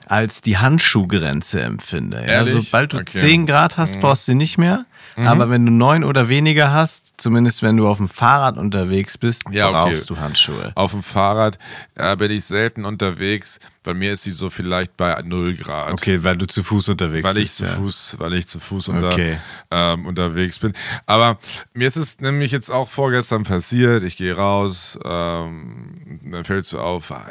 als 0.07 0.41
die 0.41 0.57
Handschuhgrenze 0.57 1.61
empfinde. 1.61 2.17
Ja, 2.17 2.23
Ehrlich? 2.45 2.65
sobald 2.65 2.93
du 2.93 2.97
Okay. 2.97 3.05
10 3.17 3.45
Grad 3.45 3.77
hast, 3.77 3.99
brauchst 3.99 4.27
du 4.27 4.31
sie 4.33 4.35
nicht 4.35 4.57
mehr. 4.57 4.85
Aber 5.17 5.49
wenn 5.49 5.65
du 5.65 5.71
9 5.73 6.03
oder 6.05 6.29
weniger 6.29 6.71
hast, 6.71 7.15
zumindest 7.17 7.61
wenn 7.63 7.75
du 7.75 7.87
auf 7.87 7.97
dem 7.97 8.07
Fahrrad 8.07 8.57
unterwegs 8.57 9.17
bist, 9.17 9.43
Ja, 9.51 9.67
okay. 9.67 9.73
brauchst 9.91 10.09
du 10.09 10.17
Handschuhe. 10.17 10.71
Auf 10.75 10.91
dem 10.91 11.03
Fahrrad 11.03 11.59
äh, 11.95 12.15
bin 12.15 12.31
ich 12.31 12.45
selten 12.45 12.85
unterwegs. 12.85 13.59
Bei 13.83 13.93
mir 13.93 14.13
ist 14.13 14.23
sie 14.23 14.31
so 14.31 14.49
vielleicht 14.49 14.95
bei 14.95 15.21
0 15.21 15.55
Grad. 15.55 15.91
Okay, 15.93 16.23
weil 16.23 16.37
du 16.37 16.45
zu 16.47 16.63
Fuß 16.63 16.89
unterwegs 16.89 17.27
weil 17.27 17.37
ich 17.37 17.43
bist. 17.45 17.55
zu 17.57 17.63
ja. 17.65 17.71
Fuß, 17.71 18.15
weil 18.19 18.33
ich 18.35 18.47
zu 18.47 18.59
Fuß 18.59 18.87
unter, 18.87 19.07
Okay. 19.11 19.37
ähm, 19.69 20.05
unterwegs 20.05 20.59
bin. 20.59 20.73
Aber 21.07 21.37
mir 21.73 21.87
ist 21.87 21.97
es 21.97 22.19
nämlich 22.21 22.51
jetzt 22.51 22.69
auch 22.71 22.87
vorgestern 22.87 23.43
passiert. 23.43 24.03
Ich 24.03 24.15
gehe 24.17 24.35
raus, 24.35 24.97
ähm, 25.03 25.93
dann 26.23 26.45
fällt 26.45 26.65
so 26.65 26.79
auf, 26.79 27.11
ah, 27.11 27.25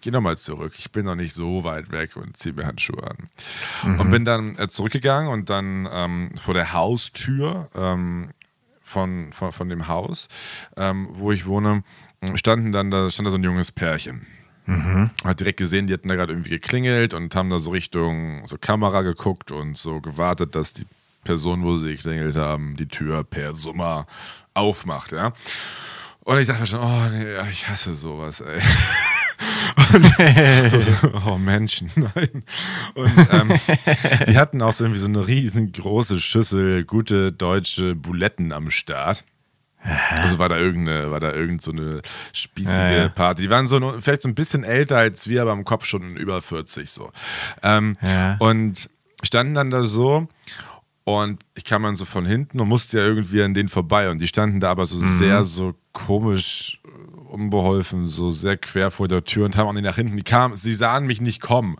ich 0.00 0.04
gehe 0.04 0.14
nochmal 0.14 0.38
zurück. 0.38 0.72
Ich 0.78 0.90
bin 0.92 1.04
noch 1.04 1.14
nicht 1.14 1.34
so 1.34 1.62
weit 1.62 1.92
weg 1.92 2.16
und 2.16 2.34
ziehe 2.34 2.54
mir 2.54 2.64
Handschuhe 2.64 3.02
an. 3.02 3.28
Und 3.98 4.10
bin 4.10 4.24
dann 4.24 4.56
äh, 4.56 4.66
zurückgegangen 4.66 5.30
und 5.30 5.50
dann 5.50 5.86
ähm, 5.92 6.30
vor 6.38 6.54
der 6.54 6.72
Haustür 6.72 7.68
ähm, 7.74 8.30
von, 8.80 9.30
von, 9.34 9.52
von 9.52 9.68
dem 9.68 9.88
Haus, 9.88 10.28
ähm, 10.78 11.08
wo 11.12 11.32
ich 11.32 11.44
wohne, 11.44 11.84
standen 12.34 12.72
dann 12.72 12.90
da 12.90 13.10
stand 13.10 13.26
da 13.26 13.30
so 13.30 13.36
ein 13.36 13.44
junges 13.44 13.72
Pärchen. 13.72 14.26
Hat 15.22 15.38
direkt 15.38 15.58
gesehen, 15.58 15.86
die 15.86 15.92
hatten 15.92 16.08
da 16.08 16.14
gerade 16.14 16.32
irgendwie 16.32 16.48
geklingelt 16.48 17.12
und 17.12 17.34
haben 17.34 17.50
da 17.50 17.58
so 17.58 17.70
Richtung 17.70 18.46
so 18.46 18.56
Kamera 18.56 19.02
geguckt 19.02 19.52
und 19.52 19.76
so 19.76 20.00
gewartet, 20.00 20.54
dass 20.54 20.72
die 20.72 20.86
Person, 21.24 21.62
wo 21.62 21.76
sie 21.76 21.96
geklingelt 21.96 22.36
haben, 22.36 22.74
die 22.78 22.88
Tür 22.88 23.22
per 23.22 23.52
Summer 23.52 24.06
aufmacht, 24.54 25.12
ja. 25.12 25.34
Und 26.20 26.38
ich 26.38 26.46
dachte 26.46 26.60
mir 26.60 26.66
schon, 26.66 26.80
oh 26.80 27.08
nee, 27.12 27.50
ich 27.50 27.68
hasse 27.68 27.94
sowas, 27.94 28.40
ey. 28.40 28.62
Und, 29.92 31.24
oh 31.26 31.38
Menschen, 31.38 31.90
nein. 31.96 32.44
Und 32.94 33.12
ähm, 33.32 33.52
die 34.28 34.36
hatten 34.38 34.62
auch 34.62 34.72
so 34.72 34.84
irgendwie 34.84 35.00
so 35.00 35.06
eine 35.06 35.26
riesengroße 35.26 36.20
Schüssel 36.20 36.84
gute 36.84 37.32
deutsche 37.32 37.94
Buletten 37.94 38.52
am 38.52 38.70
Start. 38.70 39.24
Also 40.18 40.38
war 40.38 40.50
da 40.50 40.58
irgendeine, 40.58 41.10
war 41.10 41.20
da 41.20 41.32
irgend 41.32 41.62
so 41.62 41.70
eine 41.72 42.02
spießige 42.34 42.78
Ja, 42.78 42.92
ja. 42.92 43.08
Party. 43.08 43.42
Die 43.42 43.50
waren 43.50 43.66
so 43.66 43.94
vielleicht 43.98 44.22
so 44.22 44.28
ein 44.28 44.34
bisschen 44.34 44.62
älter 44.62 44.98
als 44.98 45.26
wir, 45.26 45.40
aber 45.40 45.52
im 45.54 45.64
Kopf 45.64 45.86
schon 45.86 46.16
über 46.16 46.42
40 46.42 46.90
so. 46.90 47.10
Ähm, 47.62 47.96
Ja. 48.02 48.36
Und 48.40 48.90
standen 49.22 49.54
dann 49.54 49.70
da 49.70 49.82
so 49.82 50.28
und 51.04 51.42
ich 51.54 51.64
kam 51.64 51.82
dann 51.82 51.96
so 51.96 52.04
von 52.04 52.26
hinten 52.26 52.60
und 52.60 52.68
musste 52.68 52.98
ja 52.98 53.04
irgendwie 53.06 53.42
an 53.42 53.54
denen 53.54 53.68
vorbei 53.70 54.10
und 54.10 54.18
die 54.18 54.28
standen 54.28 54.60
da 54.60 54.70
aber 54.70 54.84
so 54.84 54.96
Mhm. 54.96 55.18
sehr 55.18 55.44
so 55.44 55.74
komisch 55.92 56.80
äh, 56.84 56.90
unbeholfen, 57.30 58.06
so 58.06 58.30
sehr 58.30 58.56
quer 58.56 58.90
vor 58.90 59.08
der 59.08 59.24
Tür 59.24 59.46
und 59.46 59.56
haben 59.56 59.68
auch 59.68 59.72
nicht 59.72 59.84
nach 59.84 59.96
hinten. 59.96 60.16
Die 60.16 60.22
kamen, 60.22 60.56
sie 60.56 60.74
sahen 60.74 61.06
mich 61.06 61.20
nicht 61.20 61.40
kommen. 61.40 61.76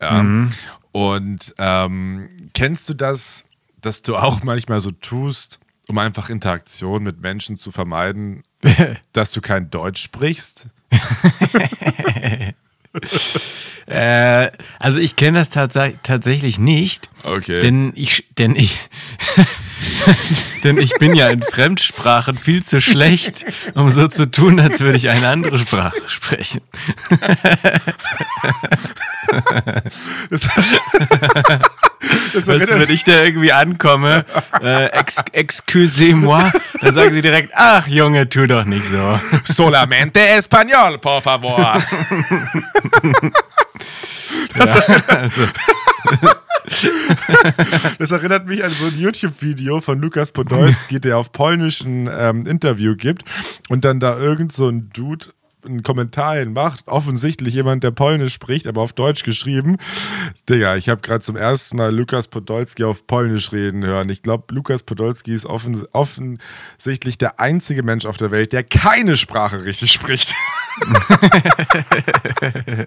Ja. 0.00 0.22
Mhm. 0.22 0.50
Und 0.92 1.54
ähm, 1.58 2.28
kennst 2.52 2.88
du 2.88 2.94
das, 2.94 3.44
dass 3.80 4.02
du 4.02 4.16
auch 4.16 4.42
manchmal 4.44 4.80
so 4.80 4.90
tust, 4.90 5.60
um 5.88 5.98
einfach 5.98 6.30
Interaktion 6.30 7.02
mit 7.02 7.20
Menschen 7.20 7.56
zu 7.56 7.70
vermeiden, 7.70 8.42
dass 9.12 9.32
du 9.32 9.40
kein 9.40 9.70
Deutsch 9.70 10.02
sprichst? 10.02 10.66
Äh, 13.86 14.52
also 14.78 15.00
ich 15.00 15.16
kenne 15.16 15.38
das 15.38 15.50
tats 15.50 15.76
tatsächlich 16.04 16.60
nicht. 16.60 17.10
Okay. 17.24 17.60
Denn 17.60 17.92
ich, 17.96 18.28
denn 18.38 18.54
ich, 18.54 18.78
denn 20.64 20.78
ich 20.78 20.92
bin 20.98 21.14
ja 21.14 21.28
in 21.28 21.42
Fremdsprachen 21.42 22.36
viel 22.36 22.64
zu 22.64 22.80
schlecht, 22.80 23.44
um 23.74 23.90
so 23.90 24.08
zu 24.08 24.30
tun, 24.30 24.60
als 24.60 24.80
würde 24.80 24.96
ich 24.96 25.08
eine 25.08 25.28
andere 25.28 25.58
Sprache 25.58 25.96
sprechen. 26.06 26.60
Das 32.34 32.46
Weißt 32.46 32.70
du, 32.70 32.80
wenn 32.80 32.90
ich 32.90 33.04
da 33.04 33.22
irgendwie 33.22 33.52
ankomme, 33.52 34.24
äh, 34.62 34.86
ex, 34.86 35.16
excusez-moi, 35.32 36.50
dann 36.80 36.94
sagen 36.94 37.12
sie 37.12 37.22
direkt, 37.22 37.52
ach 37.54 37.86
Junge, 37.86 38.28
tu 38.28 38.46
doch 38.46 38.64
nicht 38.64 38.86
so. 38.86 39.20
Solamente 39.44 40.20
español, 40.20 40.98
por 40.98 41.22
favor. 41.22 41.82
Also, 44.54 45.42
Das 47.98 48.10
erinnert 48.10 48.46
mich 48.46 48.64
an 48.64 48.70
so 48.70 48.86
ein 48.86 48.98
YouTube-Video 48.98 49.80
von 49.80 50.00
Lukas 50.00 50.32
Podolski, 50.32 51.00
der 51.00 51.18
auf 51.18 51.32
Polnisch 51.32 51.82
ein 51.82 52.08
ähm, 52.12 52.46
Interview 52.46 52.96
gibt 52.96 53.24
und 53.68 53.84
dann 53.84 54.00
da 54.00 54.18
irgend 54.18 54.52
so 54.52 54.68
ein 54.68 54.90
Dude 54.92 55.26
einen 55.64 55.82
Kommentar 55.82 56.36
hin 56.36 56.52
macht. 56.52 56.86
Offensichtlich 56.86 57.54
jemand, 57.54 57.84
der 57.84 57.90
Polnisch 57.90 58.34
spricht, 58.34 58.66
aber 58.66 58.80
auf 58.80 58.92
Deutsch 58.92 59.24
geschrieben. 59.24 59.76
Digga, 60.48 60.76
ich 60.76 60.88
habe 60.88 61.00
gerade 61.00 61.20
zum 61.20 61.36
ersten 61.36 61.76
Mal 61.76 61.94
Lukas 61.94 62.28
Podolski 62.28 62.84
auf 62.84 63.06
Polnisch 63.06 63.52
reden 63.52 63.84
hören. 63.84 64.08
Ich 64.08 64.22
glaube, 64.22 64.54
Lukas 64.54 64.82
Podolski 64.82 65.34
ist 65.34 65.46
offen, 65.46 65.84
offensichtlich 65.92 67.18
der 67.18 67.40
einzige 67.40 67.82
Mensch 67.82 68.06
auf 68.06 68.16
der 68.16 68.30
Welt, 68.30 68.52
der 68.52 68.64
keine 68.64 69.16
Sprache 69.16 69.64
richtig 69.64 69.92
spricht. 69.92 70.34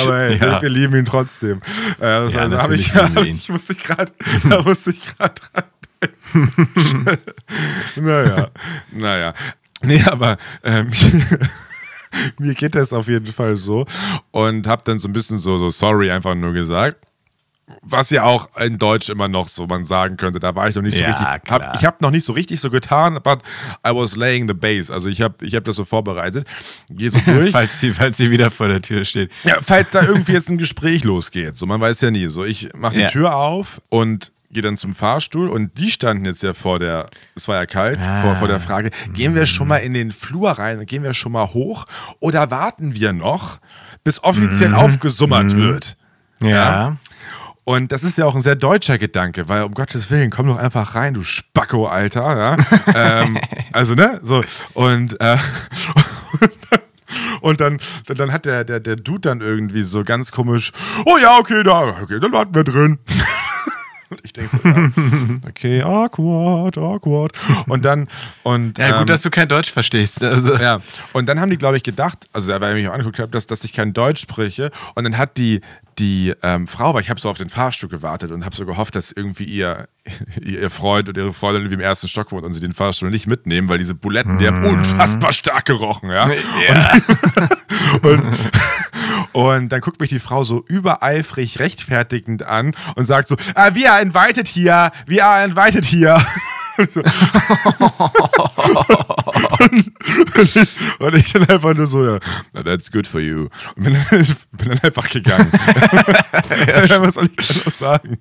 aber 0.00 0.18
hey, 0.18 0.38
Ja. 0.38 0.62
wir, 0.62 0.68
lieben 0.68 0.96
ihn 0.96 1.04
trotzdem. 1.04 1.58
Äh, 1.98 2.00
das 2.00 2.32
Ja, 2.32 2.40
also 2.42 2.70
ich, 2.72 2.94
ihn. 3.26 3.36
ich 3.36 3.48
musste 3.48 3.74
gerade, 3.74 4.12
da 4.48 4.62
musste 4.62 4.90
ich 4.90 5.16
gerade 5.16 5.34
dran 5.34 5.64
denken. 6.02 7.18
naja, 7.96 8.50
naja. 8.92 9.34
Nee, 9.82 10.02
aber 10.04 10.36
ähm, 10.64 10.90
mir 12.38 12.54
geht 12.54 12.74
das 12.74 12.92
auf 12.92 13.08
jeden 13.08 13.32
Fall 13.32 13.56
so 13.56 13.86
und 14.30 14.66
habe 14.66 14.82
dann 14.84 14.98
so 14.98 15.08
ein 15.08 15.12
bisschen 15.12 15.38
so, 15.38 15.58
so 15.58 15.70
sorry 15.70 16.10
einfach 16.10 16.34
nur 16.34 16.52
gesagt. 16.52 17.04
Was 17.82 18.10
ja 18.10 18.22
auch 18.24 18.48
in 18.58 18.78
Deutsch 18.78 19.08
immer 19.10 19.28
noch 19.28 19.48
so 19.48 19.66
man 19.66 19.84
sagen 19.84 20.16
könnte, 20.16 20.40
da 20.40 20.54
war 20.54 20.68
ich 20.68 20.74
noch 20.76 20.82
nicht 20.82 20.96
so 20.96 21.02
Ja, 21.02 21.10
richtig. 21.34 21.50
Hab, 21.50 21.74
ich 21.76 21.84
habe 21.84 21.96
noch 22.00 22.10
nicht 22.10 22.24
so 22.24 22.32
richtig 22.32 22.60
so 22.60 22.70
getan, 22.70 23.18
but 23.22 23.40
I 23.86 23.90
was 23.94 24.16
laying 24.16 24.48
the 24.48 24.54
base. 24.54 24.92
Also 24.92 25.08
ich 25.08 25.20
habe 25.22 25.44
ich 25.44 25.54
hab 25.54 25.64
das 25.64 25.76
so 25.76 25.84
vorbereitet. 25.84 26.46
Gehe 26.88 27.10
so 27.10 27.20
durch. 27.26 27.50
falls, 27.50 27.78
sie, 27.80 27.92
falls 27.92 28.16
sie 28.16 28.30
wieder 28.30 28.50
vor 28.50 28.68
der 28.68 28.80
Tür 28.82 29.04
steht. 29.04 29.30
Ja, 29.44 29.56
falls 29.62 29.90
da 29.92 30.02
irgendwie 30.02 30.32
jetzt 30.32 30.50
ein 30.50 30.58
Gespräch 30.58 31.04
losgeht, 31.04 31.56
so 31.56 31.66
man 31.66 31.80
weiß 31.80 32.00
ja 32.00 32.10
nie. 32.10 32.28
So, 32.28 32.44
ich 32.44 32.70
mache 32.74 32.94
die 32.94 33.00
Ja. 33.00 33.08
Tür 33.08 33.36
auf 33.36 33.80
und 33.90 34.32
gehe 34.50 34.62
dann 34.62 34.78
zum 34.78 34.94
Fahrstuhl 34.94 35.50
und 35.50 35.76
die 35.76 35.90
standen 35.90 36.24
jetzt 36.24 36.42
ja 36.42 36.54
vor 36.54 36.78
der, 36.78 37.10
es 37.34 37.48
war 37.48 37.56
ja 37.56 37.66
kalt, 37.66 37.98
Ah. 38.00 38.22
vor, 38.22 38.36
vor 38.36 38.48
der 38.48 38.60
Frage, 38.60 38.90
gehen 39.12 39.34
wir 39.34 39.44
schon 39.44 39.68
mal 39.68 39.76
in 39.76 39.92
den 39.92 40.10
Flur 40.10 40.50
rein, 40.52 40.86
gehen 40.86 41.02
wir 41.02 41.12
schon 41.12 41.32
mal 41.32 41.52
hoch 41.52 41.84
oder 42.18 42.50
warten 42.50 42.94
wir 42.94 43.12
noch, 43.12 43.58
bis 44.04 44.24
offiziell 44.24 44.74
aufgesummert 44.74 45.54
wird? 45.54 45.98
Ja. 46.42 46.96
Und 47.68 47.92
das 47.92 48.02
ist 48.02 48.16
ja 48.16 48.24
auch 48.24 48.34
ein 48.34 48.40
sehr 48.40 48.56
deutscher 48.56 48.96
Gedanke, 48.96 49.46
weil 49.50 49.62
um 49.62 49.74
Gottes 49.74 50.10
Willen, 50.10 50.30
komm 50.30 50.46
doch 50.46 50.56
einfach 50.56 50.94
rein, 50.94 51.12
du 51.12 51.22
Spacko, 51.22 51.86
Alter. 51.86 52.34
Ja? 52.34 52.56
ähm, 53.22 53.38
also, 53.74 53.94
ne? 53.94 54.20
So, 54.22 54.42
und, 54.72 55.20
äh, 55.20 55.36
und 57.42 57.60
dann, 57.60 57.78
dann, 58.06 58.32
hat 58.32 58.46
der, 58.46 58.64
der, 58.64 58.80
der 58.80 58.96
Dude 58.96 59.20
dann 59.20 59.42
irgendwie 59.42 59.82
so 59.82 60.02
ganz 60.02 60.32
komisch, 60.32 60.72
oh 61.04 61.18
ja, 61.18 61.36
okay, 61.36 61.62
da, 61.62 62.00
okay, 62.00 62.18
dann 62.18 62.32
warten 62.32 62.54
wir 62.54 62.64
drin. 62.64 63.00
Und 64.10 64.20
ich 64.22 64.32
denke 64.32 64.50
so, 64.50 64.58
ja, 64.66 64.90
okay, 65.48 65.82
awkward, 65.82 66.78
awkward. 66.78 67.32
Und 67.66 67.84
dann, 67.84 68.08
und. 68.42 68.78
Ja, 68.78 68.92
gut, 68.92 69.00
ähm, 69.00 69.06
dass 69.06 69.22
du 69.22 69.30
kein 69.30 69.48
Deutsch 69.48 69.70
verstehst. 69.70 70.22
Also, 70.22 70.54
ja, 70.56 70.80
und 71.12 71.26
dann 71.26 71.40
haben 71.40 71.50
die, 71.50 71.58
glaube 71.58 71.76
ich, 71.76 71.82
gedacht, 71.82 72.26
also 72.32 72.48
weil 72.60 72.76
ich 72.76 72.82
mich 72.82 72.88
auch 72.88 72.94
angeguckt 72.94 73.18
habe, 73.18 73.30
dass, 73.30 73.46
dass 73.46 73.64
ich 73.64 73.72
kein 73.72 73.92
Deutsch 73.92 74.20
spreche. 74.20 74.70
Und 74.94 75.04
dann 75.04 75.18
hat 75.18 75.36
die, 75.36 75.60
die 75.98 76.32
ähm, 76.42 76.66
Frau, 76.66 76.94
weil 76.94 77.02
ich 77.02 77.10
habe 77.10 77.20
so 77.20 77.28
auf 77.28 77.38
den 77.38 77.50
Fahrstuhl 77.50 77.88
gewartet 77.88 78.30
und 78.30 78.44
habe 78.44 78.54
so 78.54 78.64
gehofft, 78.64 78.94
dass 78.94 79.12
irgendwie 79.12 79.44
ihr, 79.44 79.88
ihr 80.42 80.70
Freund 80.70 81.08
oder 81.08 81.22
ihre 81.22 81.32
Freundin 81.32 81.62
irgendwie 81.62 81.74
im 81.74 81.80
ersten 81.80 82.08
Stock 82.08 82.32
wohnt 82.32 82.44
und 82.44 82.52
sie 82.52 82.60
den 82.60 82.72
Fahrstuhl 82.72 83.10
nicht 83.10 83.26
mitnehmen, 83.26 83.68
weil 83.68 83.78
diese 83.78 83.94
Buletten, 83.94 84.38
die 84.38 84.46
haben 84.46 84.64
unfassbar 84.64 85.32
stark 85.32 85.66
gerochen, 85.66 86.10
ja. 86.10 86.30
ja. 86.30 87.00
Und, 88.02 88.22
und 88.24 88.38
dann 89.68 89.80
guckt 89.80 90.00
mich 90.00 90.10
die 90.10 90.18
Frau 90.18 90.44
so 90.44 90.64
übereifrig 90.68 91.58
rechtfertigend 91.58 92.42
an 92.42 92.74
und 92.96 93.06
sagt 93.06 93.28
so, 93.28 93.36
ah, 93.54 93.70
we 93.74 93.90
are 93.90 94.00
invited 94.02 94.48
here, 94.48 94.90
we 95.06 95.22
are 95.24 95.44
invited 95.44 95.84
here. 95.84 96.20
Und 100.98 101.14
ich 101.16 101.32
dann 101.32 101.48
einfach 101.48 101.74
nur 101.74 101.86
so, 101.86 102.04
ja, 102.04 102.18
"Na, 102.52 102.62
that's 102.62 102.90
good 102.90 103.06
for 103.06 103.20
you. 103.20 103.48
Und 103.76 103.84
bin, 103.84 103.94
dann- 104.10 104.26
bin 104.52 104.68
dann 104.68 104.78
einfach 104.80 105.08
gegangen. 105.08 105.50
ja, 106.88 107.00
was 107.02 107.14
soll 107.14 107.28
ich 107.38 107.48
da 107.48 107.54
noch 107.64 107.72
sagen? 107.72 108.18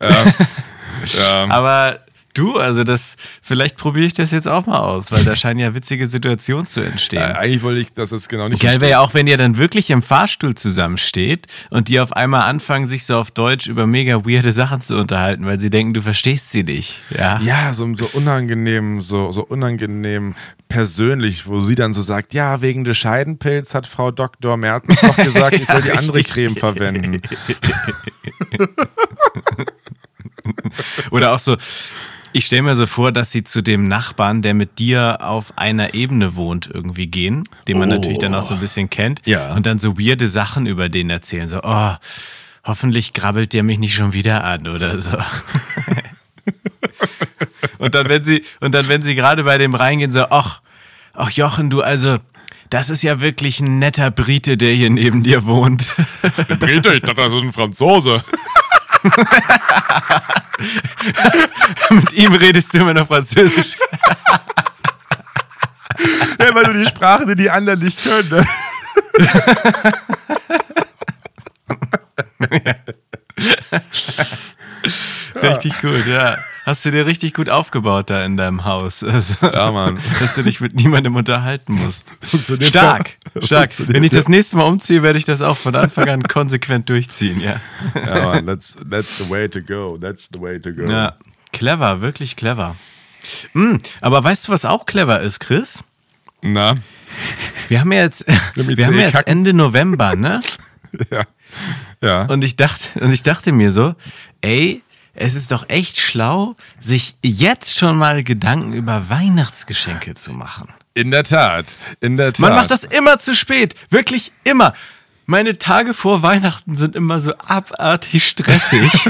Ja, 0.00 0.24
ja. 1.18 1.46
Aber 1.50 2.00
du, 2.34 2.58
also 2.58 2.84
das, 2.84 3.16
vielleicht 3.42 3.76
probiere 3.76 4.06
ich 4.06 4.12
das 4.12 4.30
jetzt 4.30 4.46
auch 4.48 4.66
mal 4.66 4.78
aus, 4.78 5.10
weil 5.10 5.24
da 5.24 5.36
scheinen 5.36 5.60
ja 5.60 5.74
witzige 5.74 6.06
Situationen 6.06 6.66
zu 6.66 6.80
entstehen. 6.80 7.22
Äh, 7.22 7.34
eigentlich 7.34 7.62
wollte 7.62 7.80
ich, 7.80 7.92
dass 7.92 8.10
das 8.10 8.28
genau 8.28 8.48
nicht 8.48 8.62
Geil 8.62 8.80
wäre 8.80 8.90
ja 8.92 9.00
auch, 9.00 9.14
wenn 9.14 9.26
ihr 9.26 9.38
dann 9.38 9.56
wirklich 9.56 9.90
im 9.90 10.02
Fahrstuhl 10.02 10.54
zusammensteht 10.54 11.46
und 11.70 11.88
die 11.88 12.00
auf 12.00 12.12
einmal 12.12 12.42
anfangen, 12.42 12.86
sich 12.86 13.06
so 13.06 13.16
auf 13.16 13.30
Deutsch 13.30 13.66
über 13.66 13.86
mega 13.86 14.26
weirde 14.26 14.52
Sachen 14.52 14.82
zu 14.82 14.96
unterhalten, 14.96 15.46
weil 15.46 15.60
sie 15.60 15.70
denken, 15.70 15.94
du 15.94 16.02
verstehst 16.02 16.50
sie 16.50 16.64
nicht. 16.64 17.00
Ja. 17.16 17.40
Ja, 17.40 17.72
so, 17.72 17.90
so 17.94 18.10
unangenehm, 18.12 19.00
so, 19.00 19.32
so 19.32 19.44
unangenehm 19.44 20.34
persönlich, 20.68 21.46
wo 21.46 21.60
sie 21.60 21.76
dann 21.76 21.94
so 21.94 22.02
sagt, 22.02 22.34
ja, 22.34 22.60
wegen 22.60 22.84
des 22.84 22.98
Scheidenpilz 22.98 23.74
hat 23.74 23.86
Frau 23.86 24.10
Dr. 24.10 24.56
Mertens 24.56 25.00
doch 25.00 25.16
gesagt, 25.16 25.54
ich 25.54 25.66
soll 25.70 25.82
die 25.82 25.92
andere 25.92 26.16
richtig. 26.16 26.34
Creme 26.34 26.56
verwenden. 26.56 27.22
Oder 31.10 31.32
auch 31.32 31.38
so, 31.38 31.56
ich 32.34 32.46
stelle 32.46 32.62
mir 32.62 32.76
so 32.76 32.86
vor, 32.86 33.12
dass 33.12 33.30
sie 33.30 33.44
zu 33.44 33.62
dem 33.62 33.84
Nachbarn, 33.84 34.42
der 34.42 34.54
mit 34.54 34.78
dir 34.78 35.18
auf 35.22 35.56
einer 35.56 35.94
Ebene 35.94 36.36
wohnt, 36.36 36.68
irgendwie 36.72 37.06
gehen, 37.06 37.44
den 37.68 37.78
man 37.78 37.90
Oh. 37.90 37.94
natürlich 37.94 38.18
dann 38.18 38.34
auch 38.34 38.42
so 38.42 38.54
ein 38.54 38.60
bisschen 38.60 38.90
kennt, 38.90 39.22
Ja. 39.24 39.54
und 39.54 39.66
dann 39.66 39.78
so 39.78 39.98
weirde 39.98 40.28
Sachen 40.28 40.66
über 40.66 40.88
den 40.88 41.10
erzählen. 41.10 41.48
So, 41.48 41.60
oh, 41.62 41.92
hoffentlich 42.64 43.12
grabbelt 43.12 43.52
der 43.52 43.62
mich 43.62 43.78
nicht 43.78 43.94
schon 43.94 44.12
wieder 44.12 44.44
an 44.44 44.68
oder 44.68 44.98
so. 45.00 45.16
und 47.78 47.94
dann, 47.94 48.08
wenn 48.08 48.24
sie, 48.24 48.44
und 48.60 48.72
dann, 48.74 48.88
wenn 48.88 49.02
sie 49.02 49.14
gerade 49.14 49.44
bei 49.44 49.58
dem 49.58 49.74
reingehen, 49.74 50.12
so, 50.12 50.26
ach, 50.30 50.60
ach 51.14 51.30
Jochen, 51.30 51.70
du, 51.70 51.82
also, 51.82 52.18
das 52.70 52.90
ist 52.90 53.02
ja 53.02 53.20
wirklich 53.20 53.60
ein 53.60 53.78
netter 53.78 54.10
Brite, 54.10 54.56
der 54.56 54.72
hier 54.72 54.90
neben 54.90 55.22
dir 55.22 55.46
wohnt. 55.46 55.92
Brite, 56.58 56.94
ich 56.94 57.02
dachte, 57.02 57.20
das 57.22 57.32
ist 57.34 57.42
ein 57.42 57.52
Franzose. 57.52 58.24
mit 61.90 62.12
ihm 62.12 62.32
redest 62.34 62.72
du 62.72 62.78
immer 62.78 62.94
noch 62.94 63.06
Französisch. 63.06 63.76
Ja, 66.40 66.52
weil 66.54 66.64
du 66.64 66.74
die 66.74 66.86
Sprache, 66.86 67.24
die 67.24 67.36
die 67.36 67.48
anderen 67.48 67.78
nicht 67.78 68.02
können. 68.02 68.28
Ne? 68.28 68.44
Richtig 75.50 75.80
gut, 75.80 76.06
ja. 76.06 76.36
Hast 76.64 76.82
du 76.86 76.90
dir 76.90 77.04
richtig 77.04 77.34
gut 77.34 77.50
aufgebaut 77.50 78.08
da 78.08 78.24
in 78.24 78.38
deinem 78.38 78.64
Haus. 78.64 79.04
Also, 79.04 79.34
Ja, 79.42 79.70
Mann. 79.70 79.98
Dass 80.18 80.34
du 80.34 80.42
dich 80.42 80.60
mit 80.62 80.74
niemandem 80.74 81.14
unterhalten 81.14 81.74
musst. 81.74 82.14
Funktioniert 82.22 82.70
Stark, 82.70 83.18
stark. 83.42 83.70
Wenn 83.86 84.02
ich 84.02 84.10
das 84.12 84.28
nächste 84.30 84.56
Mal 84.56 84.64
umziehe, 84.64 85.02
werde 85.02 85.18
ich 85.18 85.26
das 85.26 85.42
auch 85.42 85.58
von 85.58 85.74
Anfang 85.76 86.08
an 86.08 86.22
konsequent 86.22 86.88
durchziehen, 86.88 87.40
ja. 87.40 87.60
Ja, 87.94 88.24
Mann, 88.24 88.46
that's, 88.46 88.78
that's 88.90 89.18
the 89.18 89.28
way 89.28 89.46
to 89.46 89.60
go. 89.60 89.98
That's 89.98 90.30
the 90.32 90.40
way 90.40 90.58
to 90.58 90.72
go. 90.72 90.84
Ja, 90.90 91.16
clever, 91.52 92.00
wirklich 92.00 92.34
clever. 92.34 92.76
Mm, 93.52 93.76
aber 94.00 94.24
weißt 94.24 94.48
du, 94.48 94.52
was 94.52 94.64
auch 94.64 94.86
clever 94.86 95.20
ist, 95.20 95.40
Chris? 95.40 95.84
Na, 96.40 96.76
Wir 97.68 97.80
haben 97.80 97.92
ja 97.92 98.02
jetzt, 98.02 98.26
wir 98.54 98.86
haben 98.86 98.98
ja 98.98 99.08
jetzt. 99.08 99.26
Ende 99.26 99.52
November, 99.52 100.16
ne? 100.16 100.40
ja. 101.10 101.24
Ja. 102.00 102.22
Und 102.26 102.42
ich 102.44 102.56
dachte, 102.56 103.00
und 103.00 103.12
ich 103.12 103.22
dachte 103.22 103.52
mir 103.52 103.70
so, 103.70 103.94
ey, 104.40 104.82
es 105.14 105.34
ist 105.34 105.52
doch 105.52 105.68
echt 105.68 105.98
schlau, 105.98 106.56
sich 106.80 107.16
jetzt 107.22 107.78
schon 107.78 107.96
mal 107.96 108.24
Gedanken 108.24 108.72
über 108.72 109.08
Weihnachtsgeschenke 109.08 110.14
zu 110.14 110.32
machen. 110.32 110.68
In 110.94 111.10
der 111.10 111.24
Tat. 111.24 111.66
In 112.00 112.16
der 112.16 112.32
Tat. 112.32 112.40
Man 112.40 112.54
macht 112.54 112.70
das 112.70 112.84
immer 112.84 113.18
zu 113.18 113.34
spät. 113.34 113.74
Wirklich 113.90 114.32
immer. 114.44 114.74
Meine 115.26 115.56
Tage 115.56 115.94
vor 115.94 116.22
Weihnachten 116.22 116.76
sind 116.76 116.96
immer 116.96 117.20
so 117.20 117.34
abartig 117.38 118.26
stressig. 118.26 118.92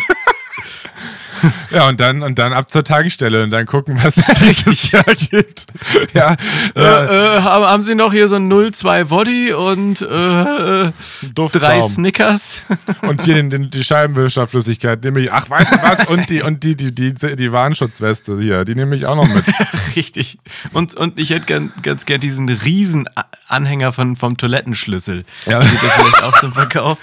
Ja, 1.71 1.89
und 1.89 2.01
dann, 2.01 2.23
und 2.23 2.39
dann 2.39 2.53
ab 2.53 2.71
zur 2.71 2.85
Tankstelle 2.85 3.43
und 3.43 3.51
dann 3.51 3.67
gucken, 3.67 3.99
was 4.03 4.17
es 4.17 4.27
dieses 4.41 4.91
Jahr 4.91 5.05
gibt. 5.05 5.67
Ja, 6.13 6.37
äh, 6.75 6.81
äh, 6.81 7.41
haben, 7.43 7.65
haben 7.65 7.83
Sie 7.83 7.95
noch 7.95 8.13
hier 8.13 8.29
so 8.29 8.37
ein 8.37 8.49
02 8.73 9.11
Woddy 9.11 9.53
und 9.53 10.03
äh, 10.03 10.93
drei 11.53 11.83
Snickers? 11.83 12.63
Und 13.03 13.23
hier 13.23 13.35
den, 13.35 13.51
den, 13.51 13.71
die 13.71 13.85
Scheibenwischerflüssigkeit 13.85 15.03
nehme 15.05 15.21
ich. 15.21 15.33
Ach, 15.33 15.49
weißt 15.49 15.73
du 15.73 15.77
was? 15.83 16.07
Und 16.07 16.31
die, 16.31 16.43
und 16.43 16.63
die, 16.65 16.75
die, 16.77 16.93
die, 16.95 17.13
die 17.37 17.53
Warnschutzweste 17.53 18.39
hier, 18.41 18.65
die 18.65 18.75
nehme 18.75 18.97
ich 18.97 19.07
auch 19.07 19.17
noch 19.17 19.29
mit. 19.29 19.45
Richtig. 19.97 20.39
Und, 20.73 20.95
und 20.95 21.19
ich 21.19 21.31
hätte 21.31 21.47
gern, 21.47 21.73
ganz 21.83 22.07
gern 22.07 22.21
diesen 22.21 22.49
riesen 22.49 23.07
A- 23.15 23.25
Anhänger 23.49 23.93
von, 23.93 24.17
vom 24.17 24.37
Toilettenschlüssel. 24.37 25.25
Ja. 25.47 25.59
Der 25.61 25.69
vielleicht 25.69 26.23
auch 26.23 26.39
zum 26.41 26.53
Verkauf? 26.53 26.99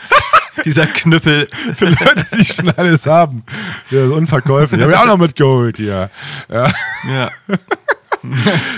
Dieser 0.66 0.88
Knüppel. 0.88 1.48
Für 1.76 1.86
Leute, 1.86 2.26
die 2.38 2.46
schon 2.46 2.70
alles 2.70 3.06
haben. 3.06 3.44
Ja, 3.90 4.06
unverkäuflich. 4.06 4.82
Habe 4.82 4.92
ich 4.92 4.98
auch 4.98 5.06
noch 5.06 5.18
mitgeholt 5.18 5.78
hier. 5.78 6.10
Ja, 6.50 6.72
Ja. 7.08 7.32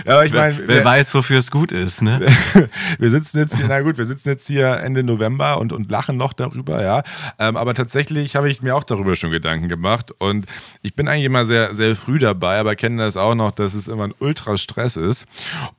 ja 0.06 0.14
aber 0.14 0.26
ich 0.26 0.34
meine, 0.34 0.58
Wer, 0.60 0.68
wer 0.68 0.86
weiß, 0.86 1.14
wofür 1.14 1.38
es 1.40 1.52
gut 1.52 1.72
ist, 1.72 2.02
ne? 2.02 2.26
wir 3.00 3.10
sitzen 3.10 3.40
jetzt 3.40 3.58
hier, 3.58 3.66
na 3.68 3.82
gut, 3.82 3.98
wir 3.98 4.06
sitzen 4.06 4.30
jetzt 4.30 4.48
hier 4.48 4.78
Ende 4.78 5.04
November 5.04 5.60
und, 5.60 5.74
und 5.74 5.90
lachen 5.92 6.18
noch 6.18 6.34
darüber, 6.34 6.82
ja. 6.82 7.04
Ähm, 7.40 7.58
aber 7.58 7.74
tatsächlich 7.74 8.36
habe 8.36 8.50
ich 8.50 8.62
mir 8.62 8.76
auch 8.76 8.84
darüber 8.84 9.16
schon 9.16 9.32
Gedanken 9.32 9.68
gemacht 9.68 10.12
und 10.18 10.46
ich 10.82 10.96
bin 10.96 11.08
eigentlich 11.08 11.26
immer 11.26 11.46
sehr, 11.46 11.76
sehr 11.76 11.96
früh 11.96 12.20
dabei, 12.20 12.60
aber 12.60 12.76
kenne 12.76 13.04
das 13.04 13.18
auch 13.18 13.36
noch, 13.36 13.52
dass 13.52 13.74
es 13.74 13.88
immer 13.88 14.06
ein 14.06 14.14
Ultra-Stress 14.18 14.98
ist 14.98 15.26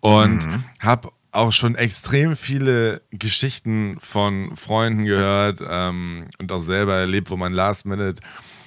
und 0.00 0.46
habe 0.80 1.08
auch 1.34 1.52
schon 1.52 1.74
extrem 1.74 2.36
viele 2.36 3.02
Geschichten 3.10 3.96
von 4.00 4.54
Freunden 4.56 5.04
gehört 5.04 5.60
ähm, 5.68 6.26
und 6.38 6.50
auch 6.52 6.60
selber 6.62 6.94
erlebt, 6.94 7.30
wo 7.30 7.36
man 7.36 7.52
last 7.52 7.86
minute 7.86 8.20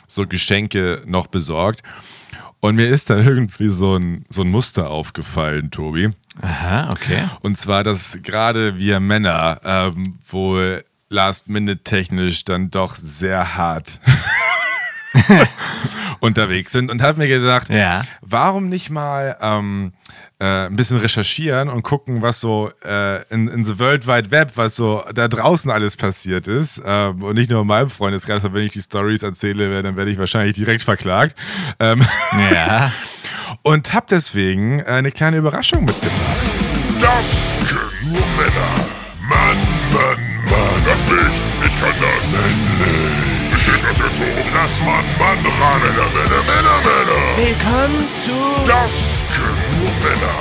so 0.07 0.25
Geschenke 0.27 1.03
noch 1.05 1.27
besorgt. 1.27 1.81
Und 2.59 2.75
mir 2.75 2.89
ist 2.89 3.09
da 3.09 3.17
irgendwie 3.17 3.69
so 3.69 3.97
ein, 3.97 4.25
so 4.29 4.41
ein 4.41 4.49
Muster 4.49 4.89
aufgefallen, 4.89 5.69
Tobi. 5.69 6.09
Aha, 6.41 6.89
okay. 6.91 7.23
Und 7.41 7.57
zwar, 7.57 7.83
dass 7.83 8.19
gerade 8.23 8.77
wir 8.77 8.99
Männer 8.99 9.59
ähm, 9.63 10.17
wohl 10.29 10.83
last-minute-technisch 11.09 12.45
dann 12.45 12.69
doch 12.71 12.95
sehr 12.95 13.55
hart 13.55 13.99
unterwegs 16.19 16.71
sind 16.71 16.91
und 16.91 17.01
habe 17.01 17.17
mir 17.19 17.27
gedacht, 17.27 17.69
Ja. 17.69 18.01
warum 18.21 18.69
nicht 18.69 18.89
mal 18.89 19.37
ähm, 19.41 19.93
äh, 20.03 20.26
ein 20.45 20.75
bisschen 20.75 20.97
recherchieren 20.97 21.67
und 21.69 21.81
gucken, 21.83 22.21
was 22.21 22.39
so 22.39 22.69
äh, 22.85 23.23
in, 23.33 23.47
in 23.47 23.65
the 23.65 23.79
World 23.79 24.05
Wide 24.07 24.29
Web, 24.31 24.51
was 24.55 24.75
so 24.75 25.03
da 25.13 25.27
draußen 25.27 25.71
alles 25.71 25.97
passiert 25.97 26.47
ist. 26.47 26.81
Ähm, 26.85 27.23
und 27.23 27.35
nicht 27.35 27.49
nur 27.49 27.61
in 27.61 27.67
meinem 27.67 27.89
Freundeskreis, 27.89 28.43
aber 28.45 28.55
wenn 28.55 28.65
ich 28.65 28.73
die 28.73 28.81
Stories 28.81 29.23
erzähle, 29.23 29.81
dann 29.81 29.95
werde 29.95 30.11
ich 30.11 30.17
wahrscheinlich 30.19 30.55
direkt 30.55 30.83
verklagt. 30.83 31.35
Ähm, 31.79 32.05
Ja. 32.51 32.91
und 33.63 33.93
habe 33.93 34.05
deswegen 34.09 34.83
eine 34.83 35.11
kleine 35.11 35.37
Überraschung 35.37 35.85
mitgebracht. 35.85 36.37
Das 36.99 37.37
können 37.67 38.11
nur 38.13 38.21
Männer. 38.21 38.85
Mann, 39.27 39.57
Mann, 39.91 40.45
Mann. 40.45 40.83
Das 40.85 41.01
nicht. 41.01 41.41
Ich 41.65 41.81
kann 41.81 41.93
das. 41.99 42.31
Männlich. 42.31 43.57
Ich 43.57 43.81
das 43.81 43.99
jetzt 43.99 44.17
so. 44.17 44.23
Lass 44.53 44.79
Mann, 44.81 45.05
Mann 45.19 45.45
ran. 45.61 45.81
Männer, 45.81 46.09
Männer, 46.13 46.43
Männer, 46.45 46.77
Männer. 46.85 47.37
Willkommen 47.37 48.03
zu. 48.23 48.65
Das. 48.69 49.16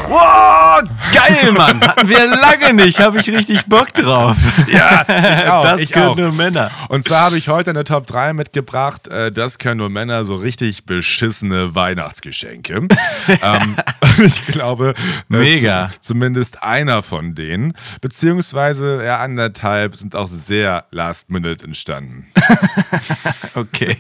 Wow, 0.09 0.83
geil, 1.13 1.53
Mann. 1.53 1.81
Hatten 1.87 2.09
wir 2.09 2.27
lange 2.27 2.75
nicht. 2.75 3.01
Habe 3.01 3.19
ich 3.19 3.29
richtig 3.29 3.67
Bock 3.67 3.93
drauf. 3.93 4.37
Ja, 4.73 5.05
ich 5.09 5.49
auch. 5.51 5.63
das 5.63 5.81
ich 5.81 5.91
können 5.91 6.07
auch. 6.07 6.17
nur 6.17 6.33
Männer. 6.33 6.71
Und 6.89 7.05
zwar 7.05 7.23
habe 7.23 7.39
ich 7.39 7.49
heute 7.49 7.71
eine 7.71 7.83
Top 7.83 8.07
3 8.07 8.33
mitgebracht. 8.33 9.09
Äh, 9.09 9.33
das 9.33 9.59
können 9.59 9.79
nur 9.79 9.91
Männer, 9.91 10.25
so 10.25 10.37
richtig 10.37 10.85
beschissene 10.85 11.75
Weihnachtsgeschenke. 11.75 12.75
ähm, 13.29 13.77
ich 14.25 14.47
glaube, 14.47 14.95
Mega. 15.29 15.91
Zu, 15.95 16.13
zumindest 16.13 16.63
einer 16.63 17.03
von 17.03 17.35
denen, 17.35 17.75
beziehungsweise 18.01 19.03
ja, 19.05 19.19
anderthalb, 19.19 19.97
sind 19.97 20.15
auch 20.15 20.29
sehr 20.29 20.85
last 20.93 21.31
minute 21.31 21.65
entstanden. 21.65 22.27
Okay. 23.57 23.97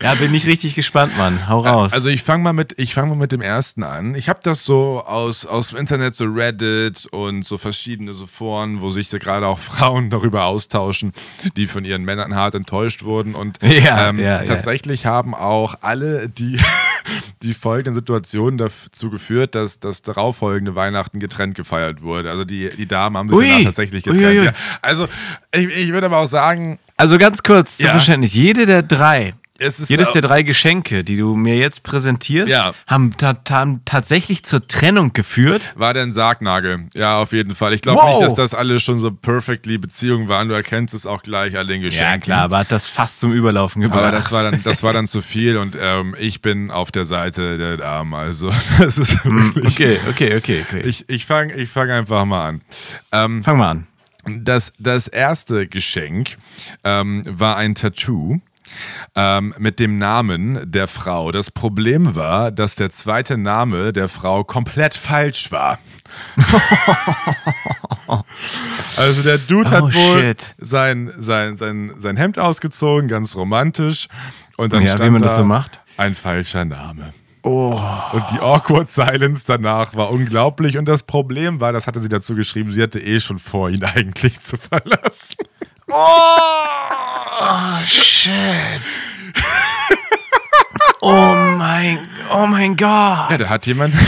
Ja, 0.00 0.14
bin 0.14 0.32
ich 0.34 0.46
richtig 0.46 0.74
gespannt, 0.74 1.16
Mann. 1.18 1.48
Hau 1.48 1.58
raus. 1.58 1.92
Also 1.92 2.08
ich 2.08 2.22
fange 2.22 2.44
mal 2.44 2.52
mit, 2.52 2.74
ich 2.78 2.94
fange 2.94 3.08
mal 3.10 3.16
mit 3.16 3.32
dem 3.32 3.40
ersten 3.42 3.82
an. 3.82 4.14
Ich 4.14 4.28
habe 4.28 4.38
das 4.42 4.64
so 4.64 5.02
aus, 5.04 5.46
aus 5.46 5.70
dem 5.70 5.78
Internet, 5.78 6.14
so 6.14 6.26
Reddit 6.26 7.06
und 7.10 7.44
so 7.44 7.58
verschiedene 7.58 8.14
so 8.14 8.26
Foren, 8.26 8.80
wo 8.80 8.90
sich 8.90 9.08
da 9.08 9.18
gerade 9.18 9.46
auch 9.48 9.58
Frauen 9.74 10.10
darüber 10.10 10.44
austauschen, 10.44 11.12
die 11.56 11.66
von 11.66 11.84
ihren 11.84 12.04
Männern 12.04 12.34
hart 12.36 12.54
enttäuscht 12.54 13.02
wurden. 13.02 13.34
Und 13.34 13.58
Ja, 13.62 14.08
ähm, 14.10 14.18
ja, 14.20 14.40
ja. 14.40 14.44
tatsächlich 14.44 15.06
haben 15.06 15.34
auch 15.34 15.76
alle 15.80 16.28
die, 16.28 16.58
die 17.42 17.54
folgenden 17.54 17.94
Situationen 17.94 18.58
dazu 18.58 19.10
geführt, 19.10 19.54
dass 19.56 19.80
das 19.80 20.02
darauffolgende 20.02 20.76
Weihnachten 20.76 21.18
getrennt 21.18 21.56
gefeiert 21.56 22.02
wurde. 22.02 22.30
Also 22.30 22.44
die, 22.44 22.68
die 22.70 22.86
Damen 22.86 23.16
haben 23.16 23.28
sich 23.28 23.38
Ui. 23.38 23.64
tatsächlich 23.64 24.04
getrennt. 24.04 24.24
Ui, 24.24 24.38
ui. 24.38 24.44
Ja. 24.46 24.52
Also 24.82 25.08
ich, 25.52 25.68
ich 25.68 25.92
würde 25.92 26.06
aber 26.06 26.18
auch 26.18 26.26
sagen, 26.26 26.78
Also 26.96 27.18
ganz 27.18 27.42
kurz 27.42 27.78
Ja. 27.78 27.90
Verständnis. 27.90 28.34
Jede 28.34 28.66
der 28.66 28.82
drei, 28.82 29.34
jedes 29.88 30.12
der 30.12 30.22
drei 30.22 30.42
Geschenke, 30.42 31.02
die 31.04 31.16
du 31.16 31.34
mir 31.36 31.56
jetzt 31.56 31.82
präsentierst, 31.84 32.50
Ja. 32.52 32.72
haben, 32.86 33.16
ta 33.16 33.34
ta 33.34 33.66
tatsächlich 33.84 34.44
zur 34.44 34.66
Trennung 34.66 35.12
geführt. 35.12 35.72
War 35.76 35.94
der 35.94 36.02
ein 36.04 36.12
Sargnagel? 36.12 36.88
Ja, 36.94 37.18
auf 37.18 37.32
jeden 37.32 37.54
Fall. 37.54 37.72
Ich 37.72 37.80
glaube 37.82 38.00
Wow. 38.00 38.18
nicht, 38.18 38.26
dass 38.28 38.34
das 38.34 38.54
alle 38.54 38.78
schon 38.80 39.00
so 39.00 39.10
perfectly 39.10 39.78
Beziehungen 39.78 40.28
waren. 40.28 40.48
Du 40.48 40.54
erkennst 40.54 40.92
es 40.94 41.06
auch 41.06 41.22
gleich 41.22 41.56
an 41.56 41.66
den 41.68 41.82
Geschenken. 41.82 42.12
Ja, 42.12 42.18
klar, 42.18 42.42
aber 42.42 42.58
hat 42.58 42.70
das 42.72 42.86
fast 42.88 43.20
zum 43.20 43.32
Überlaufen 43.32 43.80
gebracht. 43.82 44.02
Aber 44.02 44.12
das 44.12 44.30
war 44.32 44.42
dann, 44.44 44.62
das 44.62 44.82
war 44.82 44.92
dann 44.92 45.06
zu 45.06 45.20
viel 45.22 45.56
und 45.56 45.76
ähm, 45.80 46.14
ich 46.18 46.42
bin 46.42 46.70
auf 46.70 46.90
der 46.92 47.04
Seite 47.04 47.56
der 47.58 47.76
Damen. 47.76 48.14
Also 48.14 48.50
das 48.78 48.98
ist 48.98 49.24
wirklich. 49.24 49.66
Okay, 49.66 49.98
okay, 50.10 50.36
okay, 50.36 50.64
okay. 50.68 50.80
Ich, 50.84 51.08
ich 51.08 51.26
fange 51.26 51.54
ich 51.54 51.70
fang 51.70 51.90
einfach 51.90 52.24
mal 52.24 52.48
an. 52.48 52.60
Ähm, 53.12 53.42
Fang 53.44 53.56
mal 53.58 53.70
an. 53.70 53.86
Das, 54.26 54.72
das 54.78 55.08
erste 55.08 55.66
Geschenk 55.66 56.36
ähm, 56.84 57.22
war 57.26 57.56
ein 57.56 57.74
Tattoo. 57.74 58.40
Ähm, 59.14 59.54
mit 59.58 59.78
dem 59.78 59.98
Namen 59.98 60.58
der 60.72 60.88
Frau. 60.88 61.30
Das 61.32 61.50
Problem 61.50 62.14
war, 62.16 62.50
dass 62.50 62.76
der 62.76 62.90
zweite 62.90 63.36
Name 63.36 63.92
der 63.92 64.08
Frau 64.08 64.42
komplett 64.42 64.94
falsch 64.94 65.52
war. 65.52 65.78
also 68.96 69.22
der 69.22 69.38
Dude 69.38 69.68
Oh, 69.70 69.72
hat 69.74 69.82
wohl 69.94 70.22
shit. 70.24 70.54
sein, 70.58 71.12
sein, 71.18 71.56
sein, 71.58 71.92
sein 71.98 72.16
Hemd 72.16 72.38
ausgezogen, 72.38 73.08
ganz 73.08 73.36
romantisch. 73.36 74.08
Und 74.56 74.72
dann 74.72 74.80
Ja, 74.82 74.88
wie 74.88 74.92
stand 74.96 75.12
man 75.12 75.22
das 75.22 75.32
da 75.32 75.38
so 75.42 75.44
macht. 75.44 75.80
ein 75.96 76.14
falscher 76.14 76.64
Name. 76.64 77.12
Und 77.44 78.24
die 78.32 78.40
awkward 78.40 78.88
silence 78.88 79.44
danach 79.46 79.94
war 79.94 80.10
unglaublich. 80.10 80.78
Und 80.78 80.86
das 80.86 81.02
Problem 81.02 81.60
war, 81.60 81.72
das 81.72 81.86
hatte 81.86 82.00
sie 82.00 82.08
dazu 82.08 82.34
geschrieben, 82.34 82.70
sie 82.70 82.82
hatte 82.82 83.00
eh 83.00 83.20
schon 83.20 83.38
vor, 83.38 83.68
ihn 83.68 83.84
eigentlich 83.94 84.40
zu 84.40 84.56
verlassen. 84.56 85.36
Oh, 85.88 87.80
shit. 87.86 88.32
Oh 91.00 91.34
mein, 91.58 91.98
oh 92.32 92.46
mein 92.46 92.76
Gott. 92.76 93.30
Ja, 93.30 93.36
da 93.38 93.48
hat 93.50 93.66
jemand. 93.66 93.94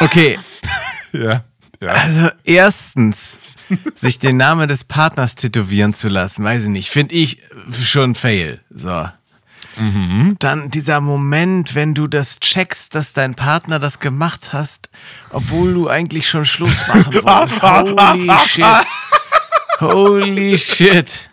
Okay, 0.00 0.36
ja, 1.12 1.44
ja. 1.80 1.88
also 1.88 2.28
erstens, 2.44 3.40
sich 3.94 4.18
den 4.18 4.36
Namen 4.36 4.68
des 4.68 4.82
Partners 4.82 5.36
tätowieren 5.36 5.94
zu 5.94 6.08
lassen, 6.08 6.42
weiß 6.42 6.64
ich 6.64 6.68
nicht, 6.68 6.90
finde 6.90 7.14
ich 7.14 7.40
schon 7.80 8.16
fail. 8.16 8.60
So. 8.68 9.06
Dann 10.38 10.70
dieser 10.70 11.00
Moment, 11.00 11.74
wenn 11.74 11.94
du 11.94 12.06
das 12.06 12.38
checkst, 12.40 12.94
dass 12.94 13.12
dein 13.12 13.34
Partner 13.34 13.78
das 13.78 13.98
gemacht 13.98 14.52
hast, 14.52 14.90
obwohl 15.30 15.72
du 15.74 15.88
eigentlich 15.88 16.28
schon 16.28 16.44
Schluss 16.44 16.86
machen 16.88 17.14
wolltest. 17.14 17.62
Holy 17.62 18.38
shit. 18.46 18.64
Holy 19.80 20.58
shit. 20.58 21.30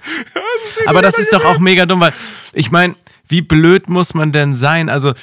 Aber 0.85 1.01
das 1.01 1.17
ist 1.17 1.33
doch 1.33 1.43
auch 1.43 1.59
mega 1.59 1.85
dumm, 1.85 1.99
weil 1.99 2.13
ich 2.53 2.71
meine, 2.71 2.95
wie 3.27 3.41
blöd 3.41 3.89
muss 3.89 4.13
man 4.13 4.31
denn 4.31 4.53
sein? 4.53 4.89
Also, 4.89 5.13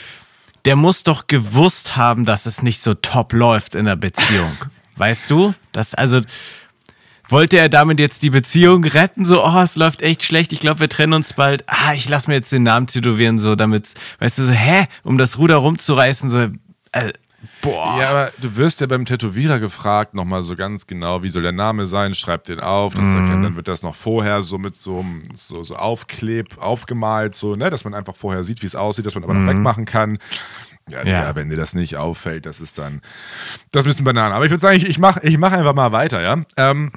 der 0.67 0.77
muss 0.77 1.03
doch 1.03 1.27
gewusst 1.27 1.97
haben, 1.97 2.25
dass 2.25 2.47
es 2.47 2.63
nicht 2.63 2.81
so 2.81 2.95
top 2.95 3.33
läuft 3.33 3.75
in 3.75 3.87
der 3.87 3.97
Beziehung. 3.97 4.57
weißt 4.97 5.31
du? 5.31 5.55
Das, 5.73 5.95
also, 5.95 6.21
wollte 7.29 7.57
er 7.59 7.69
damit 7.69 7.99
jetzt 8.01 8.23
die 8.23 8.31
Beziehung 8.31 8.85
retten? 8.85 9.25
So, 9.25 9.45
oh, 9.45 9.61
es 9.61 9.77
läuft 9.77 10.03
echt 10.03 10.23
schlecht, 10.23 10.53
ich 10.53 10.61
glaube, 10.61 10.81
wir 10.81 10.89
trennen 10.89 11.13
uns 11.15 11.33
bald. 11.33 11.65
Ah, 11.67 11.95
ich 11.95 12.09
lass 12.09 12.27
mir 12.29 12.35
jetzt 12.35 12.53
den 12.53 12.63
Namen 12.65 12.87
tätowieren, 12.87 13.39
so 13.39 13.55
damit, 13.57 13.95
weißt 14.21 14.39
du, 14.39 14.43
so, 14.45 14.53
hä? 14.53 14.87
Um 15.05 15.19
das 15.19 15.39
Ruder 15.39 15.57
rumzureißen, 15.57 16.29
so, 16.31 16.39
äh, 16.93 17.13
boah. 17.63 17.99
Ja, 18.01 18.11
aber 18.11 18.33
du 18.41 18.57
wirst 18.57 18.81
ja 18.81 18.87
beim 18.87 19.05
Tätowierer 19.05 19.59
gefragt, 19.59 20.15
nochmal 20.15 20.43
so 20.43 20.55
ganz 20.57 20.87
genau, 20.87 21.23
wie 21.23 21.29
soll 21.29 21.43
der 21.43 21.53
Name 21.53 21.87
sein, 21.87 22.15
schreib 22.15 22.45
den 22.45 22.61
auf, 22.61 22.95
das 22.95 23.09
erkennt, 23.09 23.45
dann 23.45 23.57
wird 23.57 23.69
das 23.69 23.83
noch 23.83 23.95
vorher 23.95 24.43
so 24.43 24.59
mit 24.59 24.77
so, 24.77 25.01
einem- 25.01 25.23
so, 25.35 25.63
so 25.65 25.77
aufkleb, 25.77 26.59
aufgemalt, 26.59 27.35
so, 27.35 27.57
ne, 27.57 27.71
dass 27.71 27.85
man 27.85 27.95
einfach 27.95 28.15
vorher 28.15 28.45
sieht, 28.45 28.63
wie 28.63 28.67
es 28.67 28.77
aussieht, 28.77 29.07
dass 29.07 29.15
man 29.15 29.25
aber 29.25 29.35
noch 29.35 29.47
wegmachen 29.49 29.85
kann. 29.87 30.19
Ja, 30.91 31.03
Ja. 31.03 31.23
ja, 31.23 31.35
wenn 31.37 31.49
dir 31.49 31.57
das 31.57 31.75
nicht 31.75 31.97
auffällt, 31.97 32.45
das 32.45 32.61
ist 32.61 32.77
dann, 32.77 33.01
das 33.73 33.81
ist 33.81 33.87
ein 33.87 33.89
bisschen 33.91 34.05
Bananen. 34.05 34.35
Aber 34.35 34.45
ich 34.45 34.51
würde 34.51 34.61
sagen, 34.61 34.77
ich, 34.77 34.85
ich 34.87 34.99
mache 34.99 35.21
ich 35.23 35.39
mach 35.39 35.53
einfach 35.53 35.73
mal 35.75 35.93
weiter, 35.93 36.21
ja. 36.21 36.43
Ähm, 36.59 36.93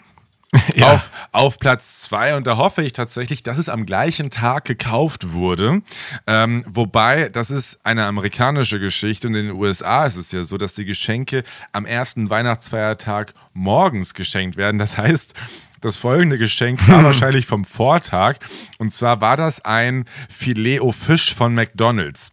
Ja. 0.75 0.93
auf, 0.93 1.11
auf 1.31 1.59
Platz 1.59 2.01
zwei 2.01 2.35
und 2.35 2.47
da 2.47 2.57
hoffe 2.57 2.81
ich 2.81 2.93
tatsächlich, 2.93 3.43
dass 3.43 3.57
es 3.57 3.67
am 3.67 3.85
gleichen 3.85 4.29
Tag 4.29 4.65
gekauft 4.65 5.31
wurde. 5.33 5.81
Ähm, 6.25 6.63
wobei, 6.67 7.29
das 7.29 7.49
ist 7.51 7.77
eine 7.83 8.05
amerikanische 8.05 8.79
Geschichte 8.79 9.27
und 9.27 9.35
in 9.35 9.47
den 9.47 9.55
USA 9.55 10.05
ist 10.05 10.15
es 10.15 10.31
ja 10.31 10.43
so, 10.43 10.57
dass 10.57 10.73
die 10.73 10.85
Geschenke 10.85 11.43
am 11.73 11.85
ersten 11.85 12.29
Weihnachtsfeiertag 12.29 13.33
morgens 13.53 14.13
geschenkt 14.13 14.55
werden. 14.55 14.79
Das 14.79 14.97
heißt, 14.97 15.33
das 15.81 15.97
folgende 15.97 16.37
Geschenk 16.37 16.87
war 16.87 17.03
wahrscheinlich 17.03 17.45
vom 17.45 17.65
Vortag 17.65 18.37
und 18.77 18.93
zwar 18.93 19.19
war 19.19 19.35
das 19.35 19.65
ein 19.65 20.05
Filet 20.29 20.79
au 20.79 20.91
Fisch 20.91 21.35
von 21.35 21.53
McDonald's. 21.55 22.31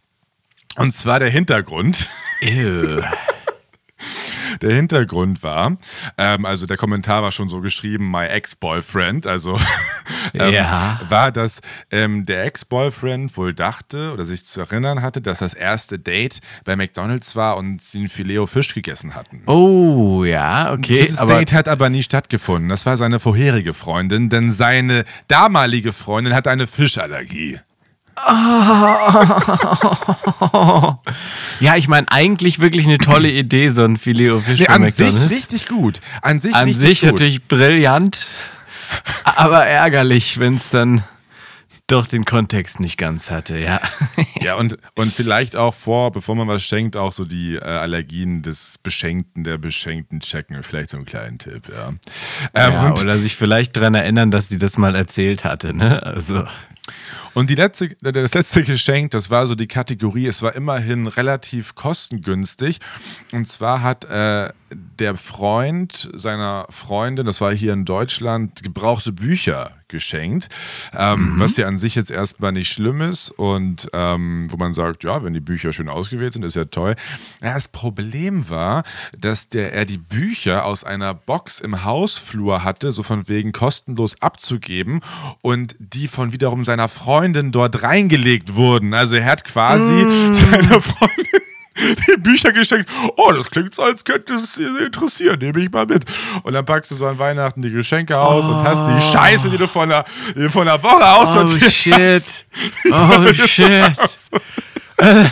Und 0.77 0.93
zwar 0.93 1.19
der 1.19 1.29
Hintergrund. 1.29 2.09
Ew. 2.41 3.01
Der 4.61 4.73
Hintergrund 4.73 5.43
war, 5.43 5.77
ähm, 6.17 6.45
also 6.45 6.65
der 6.65 6.77
Kommentar 6.77 7.23
war 7.23 7.31
schon 7.31 7.49
so 7.49 7.61
geschrieben, 7.61 8.09
my 8.09 8.25
ex-boyfriend, 8.25 9.27
also 9.27 9.59
ähm, 10.33 10.53
Ja. 10.53 11.01
war, 11.09 11.31
dass 11.31 11.61
ähm, 11.91 12.25
der 12.25 12.45
Ex-Boyfriend 12.45 13.35
wohl 13.37 13.53
dachte 13.53 14.13
oder 14.13 14.23
sich 14.23 14.45
zu 14.45 14.61
erinnern 14.61 15.01
hatte, 15.01 15.21
dass 15.21 15.39
das 15.39 15.53
erste 15.53 15.99
Date 15.99 16.39
bei 16.63 16.75
McDonalds 16.75 17.35
war 17.35 17.57
und 17.57 17.81
sie 17.81 18.03
ein 18.03 18.09
Filet 18.09 18.45
Fisch 18.47 18.73
gegessen 18.73 19.15
hatten. 19.15 19.43
Oh, 19.47 20.23
ja, 20.23 20.71
okay. 20.71 20.95
Dieses 20.97 21.17
Date 21.25 21.51
hat 21.53 21.67
aber 21.67 21.89
nie 21.89 22.03
stattgefunden. 22.03 22.69
Das 22.69 22.85
war 22.85 22.97
seine 22.97 23.19
vorherige 23.19 23.73
Freundin, 23.73 24.29
denn 24.29 24.53
seine 24.53 25.05
damalige 25.27 25.91
Freundin 25.93 26.33
hatte 26.33 26.49
eine 26.51 26.67
Fischallergie. 26.67 27.59
ja, 31.59 31.75
ich 31.75 31.87
meine, 31.87 32.09
eigentlich 32.11 32.59
wirklich 32.59 32.87
eine 32.87 32.97
tolle 32.97 33.29
Idee, 33.29 33.69
so 33.69 33.83
ein 33.83 33.97
Filet 33.97 34.31
au 34.31 34.39
Fisch 34.39 34.61
Nee, 34.61 34.67
an 34.67 34.87
sich 34.87 35.05
McDonald's. 35.07 35.31
richtig 35.31 35.67
gut. 35.67 35.99
An 36.21 36.39
sich, 36.39 36.55
An 36.55 36.73
sich 36.73 37.01
gut. 37.01 37.11
natürlich 37.11 37.47
brillant, 37.47 38.27
aber 39.23 39.65
ärgerlich, 39.65 40.39
wenn 40.39 40.55
es 40.55 40.69
dann 40.69 41.03
doch 41.87 42.07
den 42.07 42.25
Kontext 42.25 42.79
nicht 42.79 42.97
ganz 42.97 43.29
hatte, 43.29 43.59
ja. 43.59 43.79
Ja, 44.41 44.55
und, 44.55 44.77
und 44.95 45.13
vielleicht 45.13 45.55
auch 45.55 45.73
vor, 45.73 46.11
bevor 46.11 46.35
man 46.35 46.47
was 46.47 46.63
schenkt, 46.63 46.97
auch 46.97 47.13
so 47.13 47.25
die 47.25 47.55
äh, 47.55 47.61
Allergien 47.63 48.41
des 48.43 48.77
Beschenkten, 48.79 49.43
der 49.43 49.57
Beschenkten 49.57 50.19
checken. 50.19 50.61
Vielleicht 50.63 50.91
so 50.91 50.97
einen 50.97 51.05
kleinen 51.05 51.37
Tipp, 51.39 51.63
ja. 51.71 51.89
Ähm, 51.89 51.99
ja 52.73 52.93
oder 52.93 53.17
sich 53.17 53.35
vielleicht 53.35 53.75
daran 53.75 53.95
erinnern, 53.95 54.29
dass 54.31 54.49
sie 54.49 54.57
das 54.57 54.77
mal 54.77 54.95
erzählt 54.95 55.43
hatte, 55.43 55.73
ne? 55.73 56.01
Also, 56.03 56.43
und 57.33 57.49
die 57.49 57.55
letzte, 57.55 57.95
das 58.01 58.33
letzte 58.33 58.63
Geschenk, 58.63 59.11
das 59.11 59.29
war 59.29 59.47
so 59.47 59.55
die 59.55 59.67
Kategorie, 59.67 60.27
es 60.27 60.41
war 60.41 60.55
immerhin 60.55 61.07
relativ 61.07 61.75
kostengünstig. 61.75 62.79
Und 63.31 63.47
zwar 63.47 63.81
hat 63.81 64.05
äh, 64.05 64.51
der 64.71 65.15
Freund 65.15 66.09
seiner 66.13 66.65
Freundin, 66.69 67.25
das 67.25 67.41
war 67.41 67.53
hier 67.53 67.73
in 67.73 67.85
Deutschland, 67.85 68.63
gebrauchte 68.63 69.11
Bücher 69.11 69.71
geschenkt, 69.95 70.49
ähm, 70.93 71.35
was 71.37 71.55
ja 71.55 71.67
an 71.67 71.77
sich 71.77 71.95
jetzt 71.95 72.11
erstmal 72.11 72.51
nicht 72.51 72.71
schlimm 72.71 73.01
ist 73.01 73.31
und 73.31 73.87
ähm, 73.93 74.47
wo 74.49 74.57
man 74.57 74.73
sagt, 74.73 75.05
ja, 75.05 75.23
wenn 75.23 75.33
die 75.33 75.39
Bücher 75.39 75.71
schön 75.71 75.87
ausgewählt 75.87 76.33
sind, 76.33 76.43
ist 76.43 76.55
ja 76.55 76.65
toll. 76.65 76.95
Ja, 77.41 77.53
das 77.53 77.69
Problem 77.69 78.49
war, 78.49 78.83
dass 79.17 79.47
der, 79.47 79.71
er 79.73 79.85
die 79.85 79.97
Bücher 79.97 80.65
aus 80.65 80.83
einer 80.83 81.13
Box 81.13 81.61
im 81.61 81.85
Hausflur 81.85 82.63
hatte, 82.65 82.91
so 82.91 83.03
von 83.03 83.29
wegen 83.29 83.53
kostenlos 83.53 84.21
abzugeben 84.21 84.99
und 85.41 85.75
die 85.79 86.07
von 86.07 86.33
wiederum 86.33 86.65
seiner 86.65 86.89
Freundin 86.89 87.53
dort 87.53 87.81
reingelegt 87.81 88.55
wurden. 88.55 88.93
Also 88.93 89.15
er 89.15 89.25
hat 89.25 89.45
quasi 89.45 90.05
seiner 90.33 90.81
Freundin 90.81 91.44
die 92.07 92.17
Bücher 92.17 92.51
geschenkt. 92.51 92.89
Oh, 93.17 93.31
das 93.31 93.49
klingt 93.49 93.75
so, 93.75 93.83
als 93.83 94.05
könnte 94.05 94.35
es 94.35 94.55
Sie 94.55 94.63
interessieren. 94.63 95.39
Nehme 95.39 95.59
ich 95.61 95.71
mal 95.71 95.85
mit. 95.85 96.05
Und 96.43 96.53
dann 96.53 96.65
packst 96.65 96.91
du 96.91 96.95
so 96.95 97.05
an 97.07 97.19
Weihnachten 97.19 97.61
die 97.61 97.71
Geschenke 97.71 98.17
aus 98.17 98.45
und 98.47 98.63
hast 98.63 98.87
die 98.87 99.01
Scheiße, 99.01 99.49
die 99.49 99.57
du 99.57 99.67
von 99.67 99.89
der, 99.89 100.05
du 100.35 100.49
von 100.49 100.65
der 100.65 100.81
Woche 100.81 101.01
oh 101.01 101.21
aussortiert 101.21 101.71
shit. 101.71 101.93
hast. 101.93 102.45
Oh 102.91 103.33
shit. 103.33 103.93
Äh, 104.97 105.25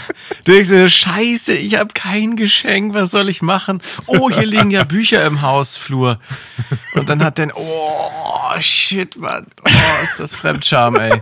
Du 0.43 0.51
denkst 0.51 0.69
dir, 0.69 0.89
scheiße, 0.89 1.53
ich 1.53 1.77
habe 1.77 1.93
kein 1.93 2.36
Geschenk, 2.36 2.93
was 2.93 3.12
soll 3.12 3.29
ich 3.29 3.41
machen? 3.41 3.82
Oh, 4.08 4.29
hier 4.29 4.45
liegen 4.45 4.71
ja 4.71 4.84
Bücher 4.84 5.25
im 5.25 5.41
Hausflur. 5.41 6.19
Und 6.95 7.08
dann 7.08 7.23
hat 7.23 7.39
dann, 7.39 7.53
oh 7.56 8.60
shit, 8.60 9.15
Mann, 9.15 9.47
oh, 9.63 10.03
ist 10.03 10.19
das 10.19 10.36
Fremdscham, 10.36 10.97
ey. 10.97 11.21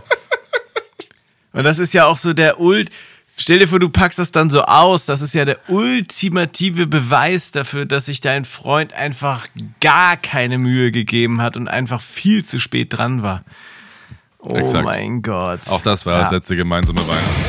Und 1.52 1.62
das 1.62 1.78
ist 1.78 1.94
ja 1.94 2.06
auch 2.06 2.18
so 2.18 2.32
der 2.32 2.58
Ult. 2.58 2.88
Stell 3.36 3.58
dir 3.58 3.66
vor, 3.66 3.80
du 3.80 3.88
packst 3.88 4.18
das 4.18 4.30
dann 4.30 4.50
so 4.50 4.62
aus. 4.62 5.06
Das 5.06 5.20
ist 5.20 5.34
ja 5.34 5.44
der 5.44 5.58
ultimative 5.68 6.86
Beweis 6.86 7.50
dafür, 7.50 7.86
dass 7.86 8.06
sich 8.06 8.20
dein 8.20 8.44
Freund 8.44 8.92
einfach 8.92 9.48
gar 9.80 10.16
keine 10.16 10.58
Mühe 10.58 10.92
gegeben 10.92 11.40
hat 11.40 11.56
und 11.56 11.66
einfach 11.68 12.00
viel 12.00 12.44
zu 12.44 12.58
spät 12.60 12.88
dran 12.96 13.22
war. 13.22 13.42
Oh 14.38 14.54
Exakt. 14.54 14.84
mein 14.84 15.22
Gott. 15.22 15.60
Auch 15.68 15.80
das 15.82 16.04
war 16.04 16.14
Ja. 16.14 16.20
das 16.22 16.32
letzte 16.32 16.56
gemeinsame 16.56 17.00
Weihnachten. 17.06 17.44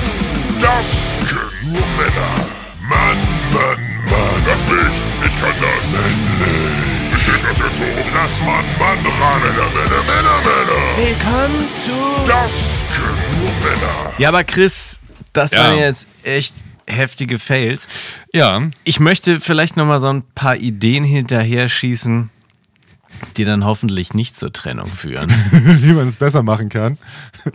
Das 0.59 0.87
können 1.27 1.73
nur 1.73 1.81
Männer. 1.81 2.45
Mann, 2.87 3.17
Mann, 3.51 4.09
Mann. 4.09 4.43
Lass 4.47 4.61
mich, 4.61 4.95
ich 5.25 5.41
kann 5.41 5.53
das. 5.59 5.91
Männlich. 5.91 7.17
Ich 7.17 7.41
das 7.41 7.59
jetzt 7.59 7.79
hoch. 7.81 8.11
Lass 8.13 8.39
Mann, 8.41 8.65
Mann 8.79 8.97
ran. 9.21 9.41
Männer, 9.41 9.69
Männer, 9.69 10.03
Männer, 10.03 10.37
Männer. 10.45 11.09
Willkommen 11.09 11.67
zu. 11.83 12.29
Das 12.29 12.69
können 12.95 13.41
nur 13.41 13.51
Männer. 13.69 14.13
Ja, 14.17 14.29
aber 14.29 14.43
Chris, 14.43 14.99
das 15.33 15.51
Ja. 15.51 15.63
waren 15.63 15.77
jetzt 15.79 16.07
echt 16.23 16.55
heftige 16.87 17.39
Fails. 17.39 17.87
Ja, 18.33 18.61
Ich 18.83 18.99
möchte 18.99 19.39
vielleicht 19.39 19.77
noch 19.77 19.85
mal 19.85 19.99
so 19.99 20.07
ein 20.07 20.23
paar 20.35 20.57
Ideen 20.57 21.03
hinterher 21.03 21.69
schießen, 21.69 22.29
die 23.37 23.45
dann 23.45 23.63
hoffentlich 23.65 24.13
nicht 24.13 24.35
zur 24.37 24.51
Trennung 24.51 24.87
führen. 24.87 25.29
wie 25.51 25.93
man 25.93 26.07
es 26.09 26.17
besser 26.17 26.43
machen 26.43 26.67
kann. 26.69 26.97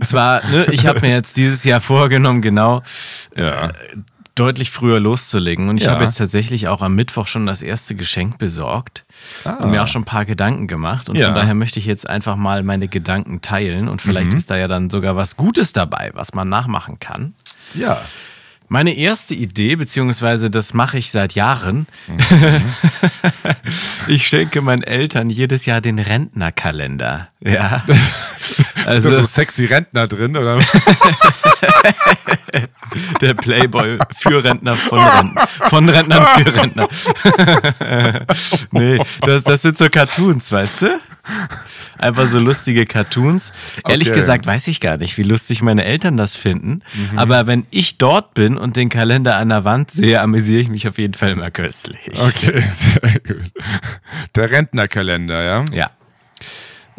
Zwar, 0.04 0.44
ne, 0.48 0.66
ich 0.70 0.86
habe 0.86 1.00
mir 1.00 1.10
jetzt 1.10 1.36
dieses 1.36 1.64
Jahr 1.64 1.80
vorgenommen, 1.82 2.40
genau 2.40 2.82
Ja. 3.36 3.72
deutlich 4.34 4.70
früher 4.70 4.98
loszulegen. 5.00 5.68
Und 5.68 5.76
ich 5.78 5.84
Ja. 5.84 5.92
habe 5.92 6.04
jetzt 6.04 6.16
tatsächlich 6.16 6.68
auch 6.68 6.80
am 6.80 6.94
Mittwoch 6.94 7.26
schon 7.26 7.44
das 7.44 7.60
erste 7.60 7.96
Geschenk 7.96 8.38
besorgt 8.38 9.04
und 9.60 9.70
mir 9.72 9.82
auch 9.82 9.88
schon 9.88 10.02
ein 10.02 10.06
paar 10.06 10.24
Gedanken 10.24 10.68
gemacht. 10.68 11.08
Und 11.10 11.16
Ja. 11.16 11.26
von 11.26 11.34
daher 11.34 11.54
möchte 11.54 11.80
ich 11.80 11.86
jetzt 11.86 12.08
einfach 12.08 12.36
mal 12.36 12.62
meine 12.62 12.86
Gedanken 12.88 13.42
teilen. 13.42 13.88
Und 13.88 14.00
vielleicht 14.00 14.32
ist 14.32 14.50
da 14.50 14.56
ja 14.56 14.68
dann 14.68 14.88
sogar 14.90 15.16
was 15.16 15.36
Gutes 15.36 15.72
dabei, 15.74 16.12
was 16.14 16.32
man 16.34 16.48
nachmachen 16.48 16.98
kann. 17.00 17.34
Ja. 17.74 18.02
Meine 18.70 18.94
erste 18.94 19.34
Idee, 19.34 19.76
beziehungsweise 19.76 20.50
das 20.50 20.74
mache 20.74 20.98
ich 20.98 21.10
seit 21.10 21.34
Jahren, 21.34 21.86
ich 24.08 24.28
schenke 24.28 24.60
meinen 24.60 24.82
Eltern 24.82 25.30
jedes 25.30 25.64
Jahr 25.64 25.80
den 25.80 25.98
Rentnerkalender. 25.98 27.28
Ja. 27.40 27.82
Also, 28.88 29.12
so 29.12 29.22
sexy 29.24 29.64
Rentner 29.66 30.06
drin, 30.06 30.36
oder? 30.36 30.58
der 33.20 33.34
Playboy 33.34 33.98
für 34.16 34.42
Rentner 34.42 34.76
von 34.76 34.98
Rentnern. 34.98 35.48
Von 35.68 35.88
Rentnern 35.88 36.26
für 36.36 36.54
Rentner. 36.54 36.88
nee, 38.72 38.98
das, 39.22 39.44
das 39.44 39.62
sind 39.62 39.78
so 39.78 39.88
Cartoons, 39.88 40.50
weißt 40.50 40.82
du? 40.82 41.00
Einfach 41.98 42.26
so 42.26 42.38
lustige 42.38 42.86
Cartoons. 42.86 43.52
Ehrlich 43.86 44.08
Okay. 44.08 44.16
gesagt 44.16 44.46
weiß 44.46 44.68
ich 44.68 44.80
gar 44.80 44.96
nicht, 44.96 45.18
wie 45.18 45.22
lustig 45.24 45.62
meine 45.62 45.84
Eltern 45.84 46.16
das 46.16 46.36
finden. 46.36 46.82
Mhm. 46.94 47.18
Aber 47.18 47.46
wenn 47.46 47.66
ich 47.70 47.98
dort 47.98 48.34
bin 48.34 48.56
und 48.56 48.76
den 48.76 48.88
Kalender 48.88 49.36
an 49.36 49.48
der 49.50 49.64
Wand 49.64 49.90
sehe, 49.90 50.20
amüsiere 50.20 50.60
ich 50.60 50.68
mich 50.68 50.88
auf 50.88 50.96
jeden 50.98 51.14
Fall 51.14 51.30
immer 51.32 51.50
köstlich. 51.50 51.98
Okay, 52.14 52.62
sehr 52.70 53.20
gut. 53.20 53.50
Der 54.36 54.50
Rentnerkalender, 54.50 55.42
ja? 55.42 55.64
Ja. 55.72 55.90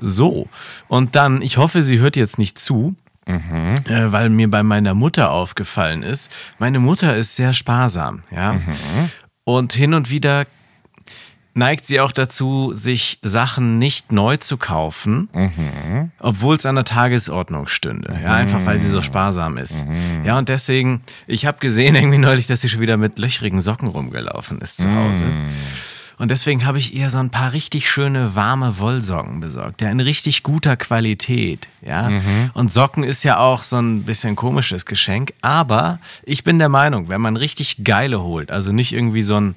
So, 0.02 0.48
und 0.88 1.16
dann, 1.16 1.42
ich 1.42 1.58
hoffe, 1.58 1.82
sie 1.84 2.00
hört 2.00 2.16
jetzt 2.16 2.38
nicht 2.38 2.58
zu, 2.58 2.96
äh, 3.88 4.12
weil 4.12 4.30
mir 4.30 4.50
bei 4.50 4.64
meiner 4.64 4.94
Mutter 4.96 5.32
aufgefallen 5.32 6.04
ist, 6.04 6.32
meine 6.58 6.80
Mutter 6.80 7.16
ist 7.16 7.36
sehr 7.36 7.54
sparsam, 7.54 8.22
ja. 8.32 8.56
Und 9.44 9.74
hin 9.74 9.94
und 9.94 10.10
wieder 10.10 10.46
neigt 11.56 11.86
sie 11.88 12.00
auch 12.00 12.12
dazu, 12.12 12.74
sich 12.74 13.20
Sachen 13.22 13.80
nicht 13.80 14.12
neu 14.12 14.38
zu 14.38 14.58
kaufen, 14.58 15.28
obwohl 16.20 16.56
es 16.56 16.66
an 16.66 16.76
der 16.76 16.86
Tagesordnung 16.86 17.68
stünde. 17.68 18.18
Ja, 18.24 18.36
einfach 18.36 18.66
weil 18.66 18.80
sie 18.80 18.88
so 18.90 19.02
sparsam 19.02 19.58
ist. 19.58 19.86
Ja, 20.24 20.38
und 20.38 20.48
deswegen, 20.48 21.02
ich 21.28 21.46
habe 21.46 21.58
gesehen 21.60 21.96
irgendwie 22.00 22.18
neulich, 22.20 22.48
dass 22.48 22.62
sie 22.62 22.70
schon 22.70 22.80
wieder 22.82 22.98
mit 22.98 23.18
löchrigen 23.20 23.60
Socken 23.62 23.90
rumgelaufen 23.90 24.62
ist 24.62 24.78
zu 24.78 24.90
Hause. 24.96 25.26
Und 26.20 26.30
deswegen 26.30 26.66
habe 26.66 26.78
ich 26.78 26.94
ihr 26.94 27.10
so 27.10 27.18
ein 27.18 27.30
paar 27.30 27.54
richtig 27.54 27.90
schöne 27.90 28.36
warme 28.36 28.78
Wollsocken 28.78 29.40
besorgt. 29.40 29.82
Ja, 29.82 29.90
in 29.90 30.02
richtig 30.02 30.44
guter 30.44 30.76
Qualität. 30.76 31.70
Ja. 31.82 32.12
Und 32.54 32.72
Socken 32.72 33.04
ist 33.04 33.24
ja 33.24 33.38
auch 33.40 33.64
so 33.64 33.78
ein 33.78 34.04
bisschen 34.04 34.36
komisches 34.36 34.86
Geschenk. 34.86 35.34
Aber 35.42 36.00
ich 36.24 36.44
bin 36.44 36.60
der 36.60 36.68
Meinung, 36.68 37.08
wenn 37.08 37.22
man 37.22 37.38
richtig 37.38 37.86
geile 37.86 38.22
holt, 38.22 38.52
also 38.52 38.74
nicht 38.74 38.92
irgendwie 38.92 39.24
so 39.24 39.40
ein, 39.40 39.56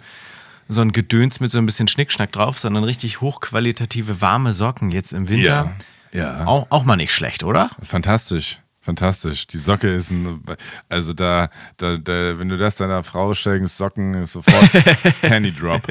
so 0.68 0.82
ein 0.82 0.92
Gedöns 0.92 1.40
mit 1.40 1.50
so 1.50 1.58
ein 1.58 1.66
bisschen 1.66 1.88
Schnickschnack 1.88 2.30
drauf, 2.30 2.60
sondern 2.60 2.84
richtig 2.84 3.20
hochqualitative 3.20 4.20
warme 4.20 4.54
Socken 4.54 4.92
jetzt 4.92 5.12
im 5.12 5.28
Winter. 5.28 5.72
Ja. 6.12 6.46
Auch, 6.46 6.68
auch 6.70 6.84
mal 6.84 6.96
nicht 6.96 7.12
schlecht, 7.12 7.42
oder? 7.42 7.70
Fantastisch. 7.82 8.60
Fantastisch. 8.82 9.46
Die 9.46 9.58
Socke 9.58 9.94
ist 9.94 10.10
ein, 10.10 10.42
also 10.88 11.12
da, 11.12 11.50
da, 11.76 11.96
da 11.98 12.36
wenn 12.40 12.48
du 12.48 12.56
das 12.56 12.78
deiner 12.78 13.04
Frau 13.04 13.32
schenkst, 13.32 13.76
Socken 13.78 14.14
ist 14.14 14.32
sofort 14.32 14.70
Penny 15.22 15.52
Drop. 15.52 15.82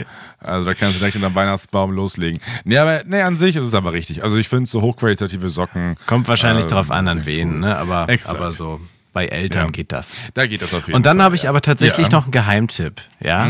Also 0.44 0.68
da 0.70 0.74
kannst 0.74 0.96
du 0.96 1.00
direkt 1.00 1.16
unter 1.16 1.30
dem 1.30 1.36
Weihnachtsbaum 1.36 1.92
loslegen. 1.92 2.42
Nee, 2.64 2.78
aber, 2.78 3.04
nee, 3.06 3.22
an 3.22 3.36
sich 3.38 3.56
ist 3.56 3.64
es 3.66 3.74
aber 3.76 3.94
richtig. 3.94 4.24
Also 4.24 4.38
ich 4.38 4.50
finde 4.50 4.68
so 4.70 4.82
hochqualitative 4.82 5.50
Socken. 5.50 5.96
Kommt 6.08 6.28
wahrscheinlich 6.28 6.66
äh, 6.66 6.70
drauf 6.70 6.90
an, 6.92 7.08
an 7.08 7.26
wen, 7.26 7.54
cool. 7.54 7.60
ne? 7.60 7.78
Aber, 7.78 8.10
Exakt. 8.10 8.38
aber 8.40 8.52
so 8.52 8.80
bei 9.14 9.28
Eltern 9.28 9.66
Ja. 9.66 9.72
geht 9.72 9.92
das. 9.92 10.16
Da 10.34 10.48
geht 10.48 10.62
das 10.62 10.74
auf 10.74 10.88
jeden 10.88 10.96
Und 10.96 11.06
dann 11.06 11.18
Fall. 11.18 11.26
habe 11.26 11.36
ich 11.36 11.48
aber 11.48 11.62
tatsächlich 11.62 12.08
Ja. 12.08 12.14
noch 12.14 12.24
einen 12.24 12.32
Geheimtipp, 12.32 13.02
ja. 13.20 13.48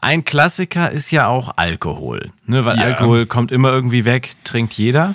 Ein 0.00 0.24
Klassiker 0.24 0.90
ist 0.92 1.10
ja 1.10 1.26
auch 1.26 1.52
Alkohol, 1.56 2.30
ne? 2.46 2.64
weil 2.64 2.76
Ja. 2.76 2.84
Alkohol 2.84 3.26
kommt 3.26 3.50
immer 3.50 3.70
irgendwie 3.72 4.04
weg, 4.04 4.32
trinkt 4.44 4.74
jeder. 4.74 5.14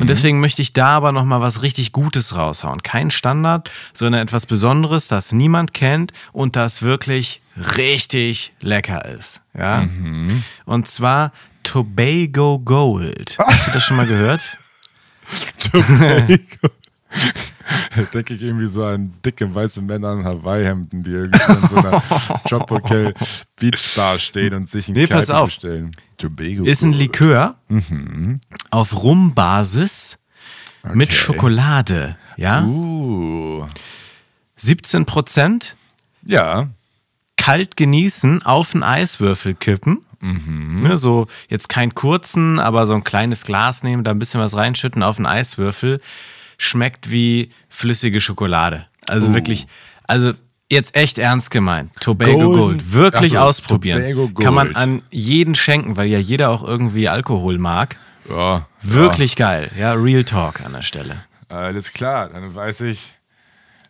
Und 0.00 0.08
deswegen 0.08 0.40
möchte 0.40 0.62
ich 0.62 0.72
da 0.72 0.88
aber 0.96 1.12
noch 1.12 1.24
mal 1.24 1.40
was 1.40 1.62
richtig 1.62 1.92
Gutes 1.92 2.36
raushauen. 2.36 2.82
Kein 2.82 3.10
Standard, 3.10 3.70
sondern 3.92 4.22
etwas 4.22 4.46
Besonderes, 4.46 5.08
das 5.08 5.32
niemand 5.32 5.74
kennt 5.74 6.12
und 6.32 6.56
das 6.56 6.82
wirklich 6.82 7.42
richtig 7.76 8.52
lecker 8.60 9.04
ist. 9.04 9.42
Ja? 9.56 9.86
Und 10.64 10.88
zwar 10.88 11.32
Tobago 11.62 12.58
Gold. 12.60 13.36
Hast 13.38 13.66
du 13.66 13.72
das 13.72 13.84
schon 13.84 13.96
mal 13.96 14.06
gehört? 14.06 14.56
Da 15.72 15.80
denke 18.14 18.34
ich 18.34 18.42
irgendwie 18.42 18.66
so 18.66 18.84
an 18.84 19.12
dicke 19.24 19.52
weiße 19.54 19.82
Männer 19.82 20.12
in 20.14 20.24
Hawaii-Hemden, 20.24 21.02
die 21.02 21.10
irgendwie 21.10 21.52
in 21.52 21.68
so 21.68 21.76
einer 21.76 22.02
Tropical 22.48 23.14
Beach 23.58 23.94
Bar 23.96 24.18
stehen 24.18 24.54
und 24.54 24.68
sich 24.68 24.88
einen 24.88 24.96
Nee, 24.96 25.06
pass 25.06 25.30
auf. 25.30 25.46
bestellen. 25.48 25.90
Tobago 26.18 26.64
Ist 26.64 26.82
ein. 26.82 26.92
Likör 26.92 27.56
auf 28.70 29.02
Rumbasis 29.02 30.18
mit 30.94 31.08
Okay. 31.10 31.16
Schokolade. 31.18 32.16
Ja? 32.36 32.64
Uh. 32.64 33.66
17 34.56 35.04
Prozent 35.04 35.76
Ja. 36.24 36.68
kalt 37.36 37.76
genießen, 37.76 38.42
auf 38.44 38.74
einen 38.74 38.82
Eiswürfel 38.82 39.54
kippen. 39.54 40.02
Ne, 40.18 40.96
so 40.96 41.28
jetzt 41.48 41.68
keinen 41.68 41.94
kurzen, 41.94 42.58
aber 42.58 42.86
so 42.86 42.94
ein 42.94 43.04
kleines 43.04 43.44
Glas 43.44 43.82
nehmen, 43.84 44.02
da 44.02 44.10
ein 44.12 44.18
bisschen 44.18 44.40
was 44.40 44.56
reinschütten 44.56 45.02
auf 45.02 45.18
einen 45.18 45.26
Eiswürfel. 45.26 46.00
Schmeckt 46.58 47.10
wie 47.10 47.50
flüssige 47.68 48.20
Schokolade. 48.20 48.86
Also 49.08 49.34
wirklich, 49.34 49.66
also 50.06 50.32
jetzt 50.70 50.96
echt 50.96 51.18
ernst 51.18 51.50
gemeint. 51.50 51.90
Tobago 52.00 52.32
Golden- 52.38 52.52
Gold. 52.60 52.92
Wirklich 52.92 53.30
so, 53.32 53.38
ausprobieren. 53.38 54.00
Tobago 54.02 54.28
Kann 54.42 54.54
man 54.54 54.66
Gold. 54.68 54.76
an 54.78 55.02
jeden 55.10 55.54
schenken, 55.54 55.96
weil 55.96 56.06
ja 56.08 56.18
jeder 56.18 56.50
auch 56.50 56.64
irgendwie 56.64 57.08
Alkohol 57.08 57.58
mag. 57.58 57.96
Ja. 58.28 58.66
Wirklich 58.82 59.36
geil. 59.36 59.70
Ja, 59.78 59.92
Real 59.92 60.24
Talk 60.24 60.60
an 60.64 60.72
der 60.72 60.82
Stelle. 60.82 61.22
Ja. 61.50 61.56
Alles 61.56 61.92
klar, 61.92 62.28
dann 62.30 62.52
weiß 62.52 62.80
ich, 62.80 63.12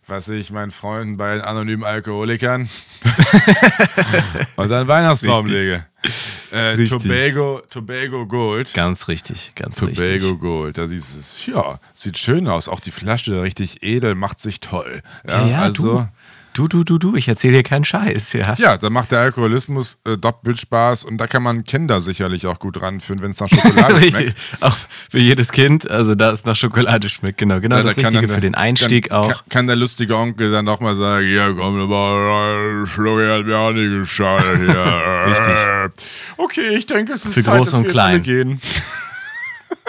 was 0.05 0.27
ich 0.29 0.51
meinen 0.51 0.69
Freunden 0.71 1.17
bei 1.17 1.43
anonymen 1.43 1.83
Alkoholikern 1.83 2.69
unter 4.55 4.79
den 4.83 4.87
Weihnachtsbaum 4.87 5.45
lege. 5.47 5.85
Äh. 6.51 6.81
Tobago, 6.85 7.61
Tobago 7.69 8.25
Gold. 8.25 8.73
Ganz 8.73 9.09
richtig, 9.09 9.51
ganz 9.55 9.75
Tobago 9.75 10.01
richtig. 10.01 10.39
Gold, 10.39 10.77
da 10.77 10.87
siehst 10.87 11.13
du 11.13 11.19
es, 11.19 11.45
ja, 11.45 11.79
sieht 11.93 12.17
schön 12.17 12.47
aus. 12.47 12.69
Auch 12.69 12.79
die 12.79 12.91
Flasche 12.91 13.41
richtig 13.41 13.83
edel, 13.83 14.15
macht 14.15 14.39
sich 14.39 14.61
toll. 14.61 15.01
Ja, 15.29 15.45
ja, 15.45 15.61
also, 15.61 16.07
du, 16.57 16.67
du, 16.67 16.83
du, 16.83 16.97
du, 16.97 17.15
ich 17.15 17.27
erzähle 17.27 17.57
dir 17.57 17.63
keinen 17.63 17.85
Scheiß, 17.85 18.33
ja. 18.33 18.55
ja, 18.57 18.77
da 18.77 18.89
macht 18.89 19.11
der 19.11 19.19
Alkoholismus 19.19 19.97
äh, 20.05 20.17
doppelt 20.17 20.59
Spaß 20.59 21.03
und 21.03 21.17
da 21.19 21.27
kann 21.27 21.43
man 21.43 21.63
Kinder 21.63 22.01
sicherlich 22.01 22.47
auch 22.47 22.59
gut 22.59 22.81
ranführen, 22.81 23.21
wenn 23.21 23.31
es 23.31 23.39
nach 23.39 23.47
Schokolade 23.49 24.01
schmeckt. 24.11 24.35
Auch 24.61 24.75
für 25.09 25.19
jedes 25.19 25.51
Kind, 25.51 25.89
also 25.89 26.15
da 26.15 26.31
es 26.31 26.45
nach 26.45 26.55
Schokolade 26.55 27.09
schmeckt, 27.09 27.37
genau. 27.37 27.59
Genau 27.59 27.77
Ja, 27.77 27.83
das 27.83 27.95
da 27.95 28.01
kann 28.01 28.05
Richtige 28.11 28.27
dann- 28.27 28.35
für 28.35 28.41
den 28.41 28.55
Einstieg 28.55 29.09
dann 29.09 29.17
auch. 29.19 29.29
Kann, 29.29 29.49
kann 29.49 29.67
der 29.67 29.75
lustige 29.75 30.15
Onkel 30.17 30.51
dann 30.51 30.67
auch 30.67 30.79
mal 30.79 30.95
sagen, 30.95 31.27
ja 31.27 31.51
komm, 31.51 31.79
aber 31.79 32.85
Schluck 32.87 33.19
hat 33.19 33.45
mir 33.45 33.57
auch 33.57 33.71
nicht 33.73 33.89
geschadet 33.89 34.59
hier. 34.65 35.25
Richtig. 35.27 35.57
Okay, 36.37 36.75
ich 36.77 36.85
denke, 36.85 37.13
es 37.13 37.25
ist 37.25 37.33
Für 37.35 37.43
Zeit, 37.43 37.57
groß 37.57 37.73
und 37.73 37.87
klein. 37.87 38.23
gehen. 38.23 38.59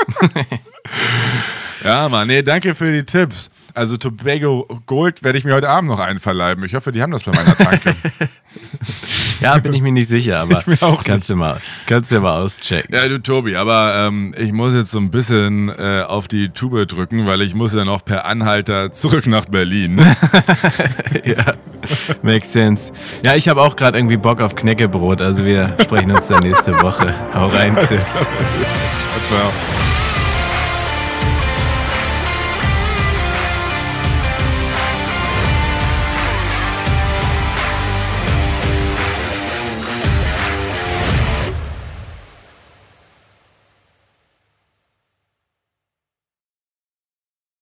ja, 1.84 2.08
Mann, 2.08 2.26
nee, 2.28 2.42
danke 2.42 2.74
für 2.74 2.92
die 2.92 3.04
Tipps. 3.04 3.48
Also 3.78 3.96
Tobago 3.96 4.66
Gold 4.86 5.22
werde 5.22 5.38
ich 5.38 5.44
mir 5.44 5.54
heute 5.54 5.68
Abend 5.68 5.88
noch 5.88 6.00
einverleiben. 6.00 6.64
Ich 6.64 6.74
hoffe, 6.74 6.90
die 6.90 7.00
haben 7.00 7.12
das 7.12 7.22
bei 7.22 7.32
meiner 7.32 7.56
Tanke. 7.56 7.94
Ja, 9.40 9.56
bin 9.58 9.72
ich 9.72 9.82
mir 9.82 9.92
nicht 9.92 10.08
sicher, 10.08 10.40
aber 10.40 10.64
kannst, 11.04 11.30
du 11.30 11.36
mal, 11.36 11.60
kannst 11.86 12.10
du 12.10 12.18
mal 12.18 12.42
auschecken. 12.42 12.92
ja, 12.92 13.06
du 13.06 13.22
Tobi, 13.22 13.54
aber 13.54 13.94
ähm, 13.94 14.34
ich 14.36 14.52
muss 14.52 14.74
jetzt 14.74 14.90
so 14.90 14.98
ein 14.98 15.12
bisschen 15.12 15.68
äh, 15.68 16.02
auf 16.04 16.26
die 16.26 16.48
Tube 16.48 16.88
drücken, 16.88 17.24
weil 17.24 17.42
ich 17.42 17.54
muss 17.54 17.72
ja 17.72 17.84
noch 17.84 18.04
per 18.04 18.24
Anhalter 18.24 18.90
zurück 18.90 19.28
nach 19.28 19.44
Berlin. 19.44 20.04
Ja, 21.24 21.54
makes 22.22 22.52
sense. 22.52 22.92
Ja, 23.24 23.36
ich 23.36 23.48
habe 23.48 23.62
auch 23.62 23.76
gerade 23.76 23.98
irgendwie 23.98 24.16
Bock 24.16 24.40
auf 24.40 24.56
Knäckebrot, 24.56 25.22
also 25.22 25.44
wir 25.44 25.72
sprechen 25.80 26.10
uns 26.10 26.26
dann 26.26 26.42
nächste 26.42 26.74
Woche. 26.82 27.14
Hau 27.32 27.46
rein, 27.46 27.76
Chris. 27.76 28.04
Ciao. 29.28 29.87